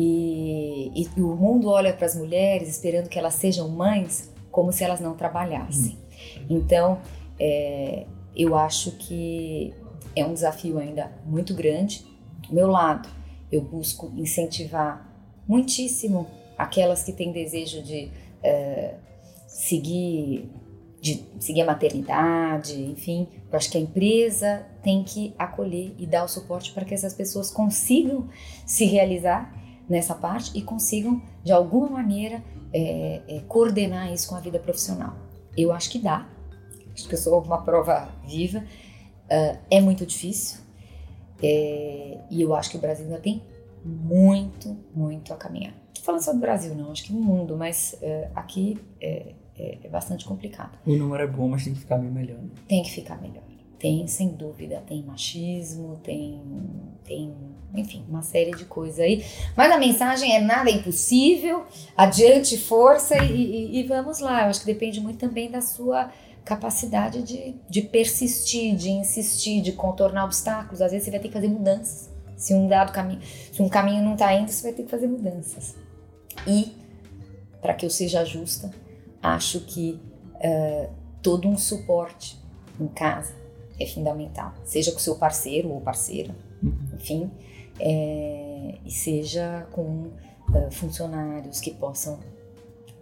E, 0.00 0.92
e, 0.94 1.20
o 1.20 1.34
mundo 1.34 1.68
olha 1.68 1.92
para 1.92 2.06
as 2.06 2.14
mulheres 2.14 2.68
esperando 2.68 3.08
que 3.08 3.18
elas 3.18 3.34
sejam 3.34 3.68
mães 3.68 4.32
como 4.48 4.72
se 4.72 4.84
elas 4.84 5.00
não 5.00 5.16
trabalhassem. 5.16 5.98
Então, 6.48 7.00
é, 7.38 8.06
eu 8.36 8.54
acho 8.54 8.92
que 8.92 9.74
é 10.14 10.24
um 10.24 10.32
desafio 10.32 10.78
ainda 10.78 11.10
muito 11.26 11.52
grande. 11.52 12.06
Do 12.48 12.54
meu 12.54 12.68
lado, 12.68 13.08
eu 13.50 13.60
busco 13.60 14.12
incentivar 14.16 15.04
muitíssimo 15.48 16.28
aquelas 16.56 17.02
que 17.02 17.12
têm 17.12 17.32
desejo 17.32 17.82
de 17.82 18.08
é, 18.40 18.94
seguir 19.48 20.48
de 21.00 21.24
seguir 21.38 21.62
a 21.62 21.64
maternidade, 21.64 22.74
enfim, 22.82 23.28
eu 23.50 23.56
acho 23.56 23.70
que 23.70 23.78
a 23.78 23.80
empresa 23.80 24.66
tem 24.82 25.04
que 25.04 25.32
acolher 25.38 25.94
e 25.96 26.04
dar 26.04 26.24
o 26.24 26.28
suporte 26.28 26.72
para 26.72 26.84
que 26.84 26.92
essas 26.92 27.14
pessoas 27.14 27.52
consigam 27.52 28.28
se 28.66 28.84
realizar 28.84 29.57
nessa 29.88 30.14
parte 30.14 30.56
e 30.56 30.62
consigam, 30.62 31.20
de 31.42 31.52
alguma 31.52 31.88
maneira, 31.88 32.42
é, 32.72 33.22
é, 33.28 33.40
coordenar 33.48 34.12
isso 34.12 34.28
com 34.28 34.34
a 34.34 34.40
vida 34.40 34.58
profissional. 34.58 35.16
Eu 35.56 35.72
acho 35.72 35.90
que 35.90 35.98
dá, 35.98 36.28
acho 36.92 37.08
que 37.08 37.14
eu 37.14 37.18
sou 37.18 37.40
uma 37.42 37.62
prova 37.62 38.08
viva, 38.26 38.58
uh, 38.58 39.58
é 39.70 39.80
muito 39.80 40.04
difícil 40.06 40.60
é, 41.42 42.18
e 42.30 42.42
eu 42.42 42.54
acho 42.54 42.70
que 42.70 42.76
o 42.76 42.80
Brasil 42.80 43.06
ainda 43.06 43.18
tem 43.18 43.42
muito, 43.84 44.76
muito 44.94 45.32
a 45.32 45.36
caminhar. 45.36 45.72
Não 45.72 46.04
falando 46.04 46.22
só 46.22 46.32
do 46.32 46.38
Brasil, 46.38 46.74
não, 46.74 46.90
acho 46.90 47.04
que 47.04 47.12
no 47.12 47.20
mundo, 47.20 47.56
mas 47.56 47.96
uh, 48.02 48.30
aqui 48.34 48.78
é, 49.00 49.34
é, 49.56 49.78
é, 49.84 49.88
bastante 49.88 50.24
complicado. 50.24 50.78
O 50.86 50.94
número 50.94 51.22
é 51.22 51.26
bom, 51.26 51.48
mas 51.48 51.64
tem 51.64 51.74
que 51.74 51.80
ficar 51.80 51.98
bem 51.98 52.10
melhor. 52.10 52.38
Né? 52.38 52.50
Tem 52.66 52.82
que 52.82 52.90
ficar 52.90 53.20
melhor. 53.20 53.42
Tem, 53.78 54.08
sem 54.08 54.30
dúvida, 54.30 54.82
tem 54.86 55.04
machismo, 55.04 56.00
tem, 56.02 56.42
tem, 57.04 57.32
enfim, 57.72 58.04
uma 58.08 58.22
série 58.22 58.50
de 58.50 58.64
coisas 58.64 58.98
aí. 58.98 59.24
Mas 59.56 59.70
a 59.70 59.78
mensagem 59.78 60.34
é 60.34 60.40
nada 60.40 60.68
é 60.68 60.72
impossível, 60.72 61.64
adiante, 61.96 62.58
força 62.58 63.16
e, 63.22 63.32
e, 63.32 63.78
e 63.78 63.82
vamos 63.84 64.18
lá. 64.18 64.42
Eu 64.42 64.50
acho 64.50 64.60
que 64.60 64.66
depende 64.66 65.00
muito 65.00 65.18
também 65.18 65.48
da 65.48 65.60
sua 65.60 66.10
capacidade 66.44 67.22
de, 67.22 67.54
de 67.68 67.82
persistir, 67.82 68.74
de 68.74 68.90
insistir, 68.90 69.60
de 69.60 69.70
contornar 69.70 70.24
obstáculos. 70.24 70.82
Às 70.82 70.90
vezes 70.90 71.04
você 71.04 71.12
vai 71.12 71.20
ter 71.20 71.28
que 71.28 71.34
fazer 71.34 71.48
mudanças. 71.48 72.10
Se 72.36 72.54
um 72.54 72.66
dado 72.66 72.90
caminho, 72.90 73.20
se 73.22 73.62
um 73.62 73.68
caminho 73.68 74.02
não 74.02 74.14
está 74.14 74.34
indo, 74.34 74.50
você 74.50 74.62
vai 74.62 74.72
ter 74.72 74.82
que 74.82 74.90
fazer 74.90 75.06
mudanças. 75.06 75.76
E 76.48 76.72
para 77.60 77.74
que 77.74 77.86
eu 77.86 77.90
seja 77.90 78.24
justa, 78.24 78.72
acho 79.22 79.60
que 79.60 80.00
uh, 80.34 80.90
todo 81.22 81.46
um 81.46 81.56
suporte 81.56 82.36
em 82.80 82.88
casa 82.88 83.37
é 83.78 83.86
fundamental, 83.86 84.52
seja 84.64 84.92
com 84.92 84.98
seu 84.98 85.16
parceiro 85.16 85.68
ou 85.70 85.80
parceira, 85.80 86.34
uhum. 86.62 86.74
enfim, 86.94 87.30
é, 87.78 88.78
e 88.84 88.90
seja 88.90 89.66
com 89.72 90.10
uh, 90.50 90.70
funcionários 90.70 91.60
que 91.60 91.72
possam 91.72 92.18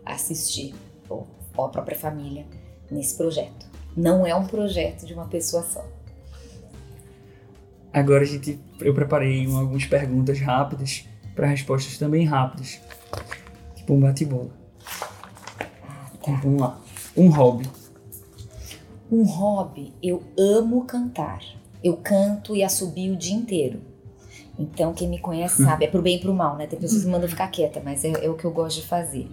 assistir 0.05 0.75
ou, 1.09 1.27
ou 1.57 1.65
a 1.65 1.69
própria 1.69 1.97
família 1.97 2.47
nesse 2.91 3.17
projeto. 3.17 3.67
Não 3.97 4.27
é 4.27 4.35
um 4.35 4.47
projeto 4.47 5.07
de 5.07 5.15
uma 5.15 5.27
pessoa 5.27 5.63
só. 5.63 5.85
Agora 7.93 8.23
a 8.23 8.27
gente, 8.27 8.61
eu 8.81 8.93
preparei 8.93 9.47
algumas 9.47 9.87
perguntas 9.87 10.39
rápidas 10.39 11.09
para 11.35 11.47
respostas 11.47 11.97
também 11.97 12.27
rápidas, 12.27 12.79
tipo 13.75 13.95
um 13.95 14.01
bate-bola. 14.01 14.51
Então 16.15 16.37
vamos 16.37 16.61
lá. 16.61 16.79
Um 17.17 17.31
hobby. 17.31 17.67
Um 19.11 19.23
hobby, 19.25 19.93
eu 20.03 20.23
amo 20.39 20.85
cantar. 20.85 21.41
Eu 21.83 21.97
canto 21.99 22.57
e 22.57 22.65
assobio 22.65 23.15
o 23.15 23.17
dia 23.17 23.35
inteiro. 23.35 23.81
Então, 24.59 24.93
quem 24.93 25.09
me 25.09 25.19
conhece 25.19 25.63
sabe, 25.65 25.85
é 25.85 25.89
pro 25.89 26.03
bem 26.03 26.17
e 26.17 26.21
pro 26.21 26.35
mal, 26.35 26.57
né? 26.57 26.67
Tem 26.67 26.79
pessoas 26.79 27.05
que 27.05 27.11
mandam 27.11 27.29
ficar 27.29 27.49
quieta, 27.49 27.81
mas 27.85 28.05
é, 28.05 28.25
é 28.25 28.29
o 28.29 28.37
que 28.37 28.45
eu 28.45 28.51
gosto 28.51 28.81
de 28.81 28.87
fazer. 28.87 29.29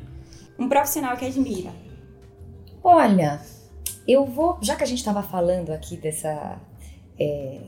Um 0.60 0.70
profissional 0.70 1.18
que 1.18 1.26
admira. 1.26 1.72
Olha, 2.84 3.42
eu 4.08 4.26
vou, 4.26 4.58
já 4.62 4.76
que 4.76 4.84
a 4.84 4.88
gente 4.88 5.00
estava 5.00 5.24
falando 5.24 5.72
aqui 5.72 5.98
dessa 5.98 6.60
é, 7.20 7.60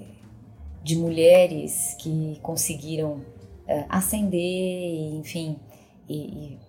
de 0.84 0.96
mulheres 0.96 1.96
que 2.00 2.38
conseguiram 2.44 3.22
é, 3.68 3.86
ascender, 3.90 5.16
enfim, 5.16 5.58
e, 6.08 6.16
e 6.16 6.60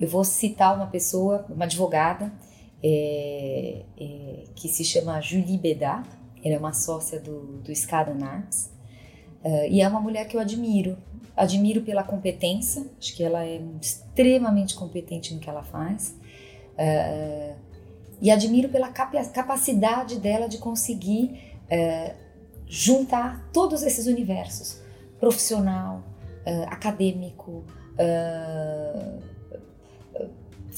eu 0.00 0.08
vou 0.08 0.24
citar 0.24 0.74
uma 0.76 0.86
pessoa, 0.86 1.44
uma 1.50 1.64
advogada, 1.64 2.32
é, 2.82 3.82
é, 3.98 4.44
que 4.54 4.68
se 4.68 4.84
chama 4.84 5.20
Julie 5.20 5.58
Bedard. 5.58 6.08
Ela 6.44 6.54
é 6.54 6.58
uma 6.58 6.72
sócia 6.72 7.18
do, 7.18 7.58
do 7.62 7.72
Skaden 7.72 8.22
Arts. 8.22 8.70
Uh, 9.44 9.66
e 9.70 9.80
é 9.80 9.88
uma 9.88 10.00
mulher 10.00 10.26
que 10.26 10.36
eu 10.36 10.40
admiro. 10.40 10.96
Admiro 11.36 11.82
pela 11.82 12.02
competência, 12.02 12.84
acho 12.98 13.14
que 13.14 13.22
ela 13.22 13.44
é 13.44 13.60
extremamente 13.80 14.74
competente 14.74 15.32
no 15.34 15.40
que 15.40 15.48
ela 15.48 15.62
faz. 15.62 16.16
Uh, 16.74 17.56
e 18.20 18.30
admiro 18.30 18.68
pela 18.68 18.88
capacidade 18.88 20.18
dela 20.18 20.48
de 20.48 20.58
conseguir 20.58 21.56
uh, 21.70 22.14
juntar 22.66 23.48
todos 23.52 23.82
esses 23.82 24.06
universos 24.06 24.80
profissional, 25.18 26.04
acadêmico, 26.68 27.64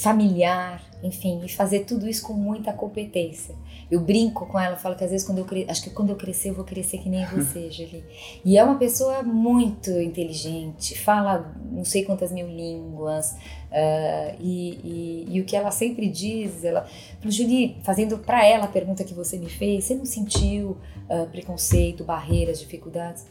familiar, 0.00 0.82
enfim, 1.02 1.42
e 1.44 1.48
fazer 1.48 1.80
tudo 1.80 2.08
isso 2.08 2.22
com 2.22 2.32
muita 2.32 2.72
competência. 2.72 3.54
Eu 3.90 4.00
brinco 4.00 4.46
com 4.46 4.58
ela, 4.58 4.76
falo 4.76 4.94
que 4.94 5.04
às 5.04 5.10
vezes 5.10 5.26
quando 5.26 5.38
eu 5.38 5.44
cre... 5.44 5.66
acho 5.68 5.82
que 5.82 5.90
quando 5.90 6.10
eu 6.10 6.16
crescer 6.16 6.50
eu 6.50 6.54
vou 6.54 6.64
crescer 6.64 6.98
que 6.98 7.08
nem 7.08 7.24
você, 7.28 7.70
Julie. 7.70 8.04
E 8.44 8.56
é 8.56 8.64
uma 8.64 8.76
pessoa 8.76 9.22
muito 9.22 9.90
inteligente, 9.90 10.98
fala 10.98 11.54
não 11.70 11.84
sei 11.84 12.04
quantas 12.04 12.32
mil 12.32 12.46
línguas, 12.46 13.32
uh, 13.32 14.36
e, 14.40 14.80
e, 14.84 15.26
e, 15.36 15.40
o 15.40 15.44
que 15.44 15.54
ela 15.54 15.70
sempre 15.70 16.08
diz, 16.08 16.64
ela, 16.64 16.86
Julie, 17.22 17.76
fazendo 17.82 18.18
para 18.18 18.44
ela 18.46 18.64
a 18.64 18.68
pergunta 18.68 19.04
que 19.04 19.12
você 19.12 19.38
me 19.38 19.50
fez, 19.50 19.84
você 19.84 19.94
não 19.94 20.06
sentiu 20.06 20.78
uh, 21.08 21.26
preconceito, 21.30 22.04
barreiras, 22.04 22.58
dificuldades? 22.58 23.26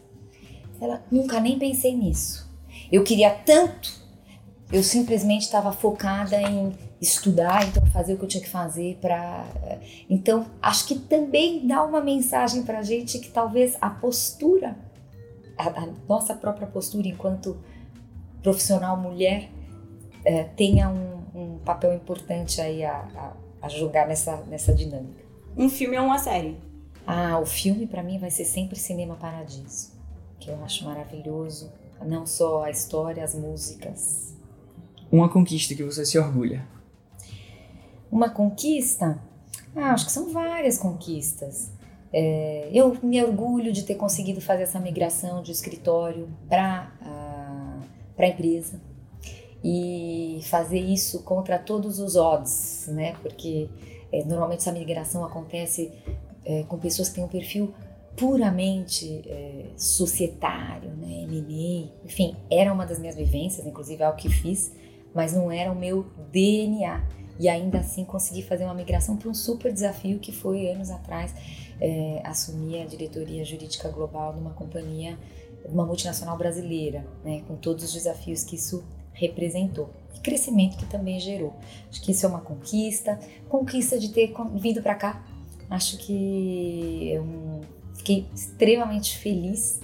Ela 0.80 1.04
nunca 1.12 1.40
nem 1.40 1.58
pensei 1.58 1.96
nisso. 1.96 2.48
Eu 2.92 3.04
queria 3.04 3.32
tanto 3.32 4.09
eu 4.72 4.84
simplesmente 4.84 5.44
estava 5.44 5.72
focada 5.72 6.40
em 6.40 6.72
estudar, 7.02 7.68
então 7.68 7.84
fazer 7.88 8.14
o 8.14 8.18
que 8.18 8.24
eu 8.24 8.28
tinha 8.28 8.44
que 8.44 8.50
fazer 8.50 8.98
para. 9.02 9.46
Então, 10.10 10.46
acho 10.62 10.88
que 10.88 10.96
também 10.96 11.66
dá 11.66 11.84
uma 11.84 12.02
mensagem 12.02 12.64
para 12.64 12.80
a 12.80 12.82
gente 12.84 13.18
que 13.20 13.30
talvez 13.30 13.78
a 13.82 13.90
postura, 13.90 14.78
a, 15.58 15.70
a, 15.70 15.88
nossa 16.08 16.36
própria 16.36 16.68
postura 16.68 17.08
enquanto 17.08 17.58
profissional 18.44 18.96
mulher, 18.96 19.50
é, 20.24 20.44
tenha 20.44 20.90
um, 20.90 21.24
um, 21.34 21.60
papel 21.60 21.94
importante 21.94 22.62
aí 22.62 22.84
a, 22.84 23.08
a, 23.16 23.66
a 23.66 23.70
jogar 23.70 24.08
nessa, 24.08 24.38
nessa 24.48 24.74
dinâmica. 24.74 25.24
Um 25.58 25.68
filme 25.68 25.98
ou 25.98 26.06
uma 26.06 26.20
série? 26.20 26.58
Ah, 27.08 27.40
o 27.40 27.46
filme 27.46 27.88
para 27.88 28.04
mim 28.04 28.20
vai 28.20 28.30
ser 28.30 28.46
sempre 28.46 28.78
Cinema 28.78 29.16
Paradiso, 29.16 29.94
que 30.40 30.52
eu 30.52 30.64
acho 30.64 30.86
maravilhoso. 30.86 31.72
Não 32.06 32.26
só 32.26 32.64
a 32.66 32.70
história, 32.70 33.24
as 33.24 33.34
músicas, 33.34 34.39
uma 35.12 35.30
conquista 35.30 35.74
que 35.76 35.84
você 35.84 36.06
se 36.06 36.18
orgulha? 36.18 36.68
Uma 38.12 38.30
conquista? 38.30 39.22
Ah, 39.76 39.94
acho 39.94 40.06
que 40.06 40.12
são 40.12 40.32
várias 40.32 40.78
conquistas. 40.78 41.72
É, 42.12 42.70
eu 42.74 42.98
me 43.04 43.24
orgulho 43.24 43.72
de 43.72 43.84
ter 43.84 43.96
conseguido 43.96 44.42
fazer 44.42 44.64
essa 44.64 44.80
migração 44.80 45.44
de 45.44 45.52
escritório 45.52 46.28
para 46.48 46.92
a 48.18 48.28
empresa 48.28 48.82
e 49.64 50.40
fazer 50.44 50.80
isso 50.80 51.22
contra 51.24 51.60
todos 51.60 52.00
os 52.00 52.16
odds, 52.16 52.88
né? 52.88 53.14
Porque 53.22 53.70
é, 54.12 54.24
normalmente 54.24 54.62
essa 54.62 54.72
migração 54.72 55.24
acontece 55.24 55.92
é, 56.44 56.64
com 56.64 56.78
pessoas 56.80 57.10
que 57.10 57.16
têm 57.16 57.24
um 57.24 57.28
perfil 57.28 57.74
puramente 58.16 59.22
é, 59.28 59.66
societário, 59.78 60.90
né? 60.92 61.24
M&A, 61.24 62.06
enfim, 62.06 62.36
era 62.50 62.74
uma 62.74 62.86
das 62.86 63.00
minhas 63.00 63.16
vivências, 63.16 63.68
inclusive 63.68 64.02
é 64.02 64.06
algo 64.06 64.18
que 64.18 64.30
fiz 64.30 64.74
mas 65.14 65.34
não 65.34 65.52
era 65.52 65.72
o 65.72 65.76
meu 65.76 66.06
DNA. 66.32 67.04
E 67.40 67.48
ainda 67.48 67.80
assim 67.80 68.04
consegui 68.04 68.42
fazer 68.42 68.66
uma 68.66 68.74
migração 68.74 69.16
para 69.16 69.30
um 69.30 69.34
super 69.34 69.72
desafio 69.72 70.20
que 70.20 70.32
foi 70.32 70.70
anos 70.70 70.90
atrás 70.92 71.34
é, 71.80 72.22
assumir 72.26 72.82
a 72.82 72.86
diretoria 72.86 73.46
jurídica 73.46 73.88
global 73.90 74.34
de 74.34 74.40
uma 74.40 74.52
companhia 74.52 75.18
uma 75.66 75.86
multinacional 75.86 76.38
brasileira, 76.38 77.06
né, 77.24 77.42
com 77.48 77.56
todos 77.56 77.84
os 77.84 77.94
desafios 77.94 78.44
que 78.44 78.56
isso 78.56 78.84
representou 79.14 79.90
e 80.16 80.20
crescimento 80.20 80.78
que 80.78 80.86
também 80.86 81.20
gerou. 81.20 81.54
Acho 81.90 82.02
que 82.02 82.12
isso 82.12 82.26
é 82.26 82.30
uma 82.30 82.42
conquista, 82.42 83.20
conquista 83.48 84.00
de 84.00 84.10
ter 84.10 84.34
vindo 84.56 84.82
para 84.82 84.96
cá. 84.96 85.24
Acho 85.70 85.98
que 85.98 87.10
eu 87.12 87.62
fiquei 87.96 88.26
extremamente 88.34 89.18
feliz 89.18 89.80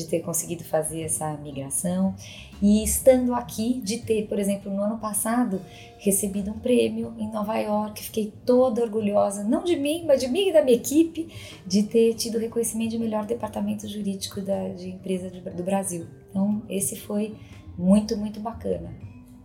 de 0.00 0.08
ter 0.08 0.20
conseguido 0.20 0.64
fazer 0.64 1.02
essa 1.02 1.32
migração 1.36 2.14
e 2.62 2.84
estando 2.84 3.34
aqui 3.34 3.80
de 3.82 3.98
ter, 3.98 4.26
por 4.26 4.38
exemplo, 4.38 4.72
no 4.72 4.82
ano 4.82 4.98
passado 4.98 5.60
recebido 5.98 6.50
um 6.50 6.58
prêmio 6.58 7.14
em 7.18 7.30
Nova 7.30 7.56
York, 7.58 8.02
fiquei 8.02 8.32
toda 8.44 8.82
orgulhosa, 8.82 9.44
não 9.44 9.64
de 9.64 9.76
mim, 9.76 10.04
mas 10.06 10.20
de 10.20 10.28
mim 10.28 10.48
e 10.48 10.52
da 10.52 10.62
minha 10.62 10.76
equipe, 10.76 11.28
de 11.66 11.82
ter 11.84 12.14
tido 12.14 12.38
reconhecimento 12.38 12.90
de 12.90 12.98
melhor 12.98 13.26
departamento 13.26 13.88
jurídico 13.88 14.40
da, 14.40 14.68
de 14.68 14.90
empresa 14.90 15.30
do 15.30 15.62
Brasil. 15.62 16.06
Então, 16.30 16.62
esse 16.68 16.96
foi 16.96 17.34
muito, 17.76 18.16
muito 18.16 18.40
bacana. 18.40 18.92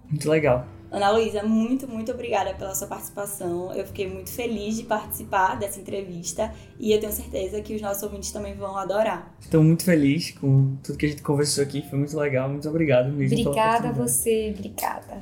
Muito 0.10 0.30
legal. 0.30 0.75
Ana 0.92 1.10
Luísa, 1.10 1.44
muito, 1.44 1.88
muito 1.88 2.12
obrigada 2.12 2.54
pela 2.54 2.74
sua 2.74 2.88
participação. 2.88 3.74
Eu 3.74 3.86
fiquei 3.86 4.08
muito 4.08 4.32
feliz 4.32 4.78
de 4.78 4.84
participar 4.84 5.58
dessa 5.58 5.80
entrevista 5.80 6.54
e 6.80 6.92
eu 6.92 7.00
tenho 7.00 7.12
certeza 7.12 7.62
que 7.62 7.76
os 7.76 7.82
nossos 7.82 8.04
ouvintes 8.04 8.32
também 8.32 8.54
vão 8.56 8.78
adorar. 8.78 9.36
Estou 9.42 9.64
muito 9.64 9.84
feliz 9.84 10.32
com 10.32 10.76
tudo 10.84 10.98
que 10.98 11.06
a 11.06 11.10
gente 11.10 11.22
conversou 11.22 11.64
aqui, 11.64 11.84
foi 11.90 12.00
muito 12.00 12.18
legal. 12.18 12.50
Muito 12.50 12.68
obrigado 12.70 13.12
mesmo. 13.12 13.40
Obrigada 13.40 13.90
a 13.90 13.92
você, 13.92 14.54
obrigada. 14.56 15.22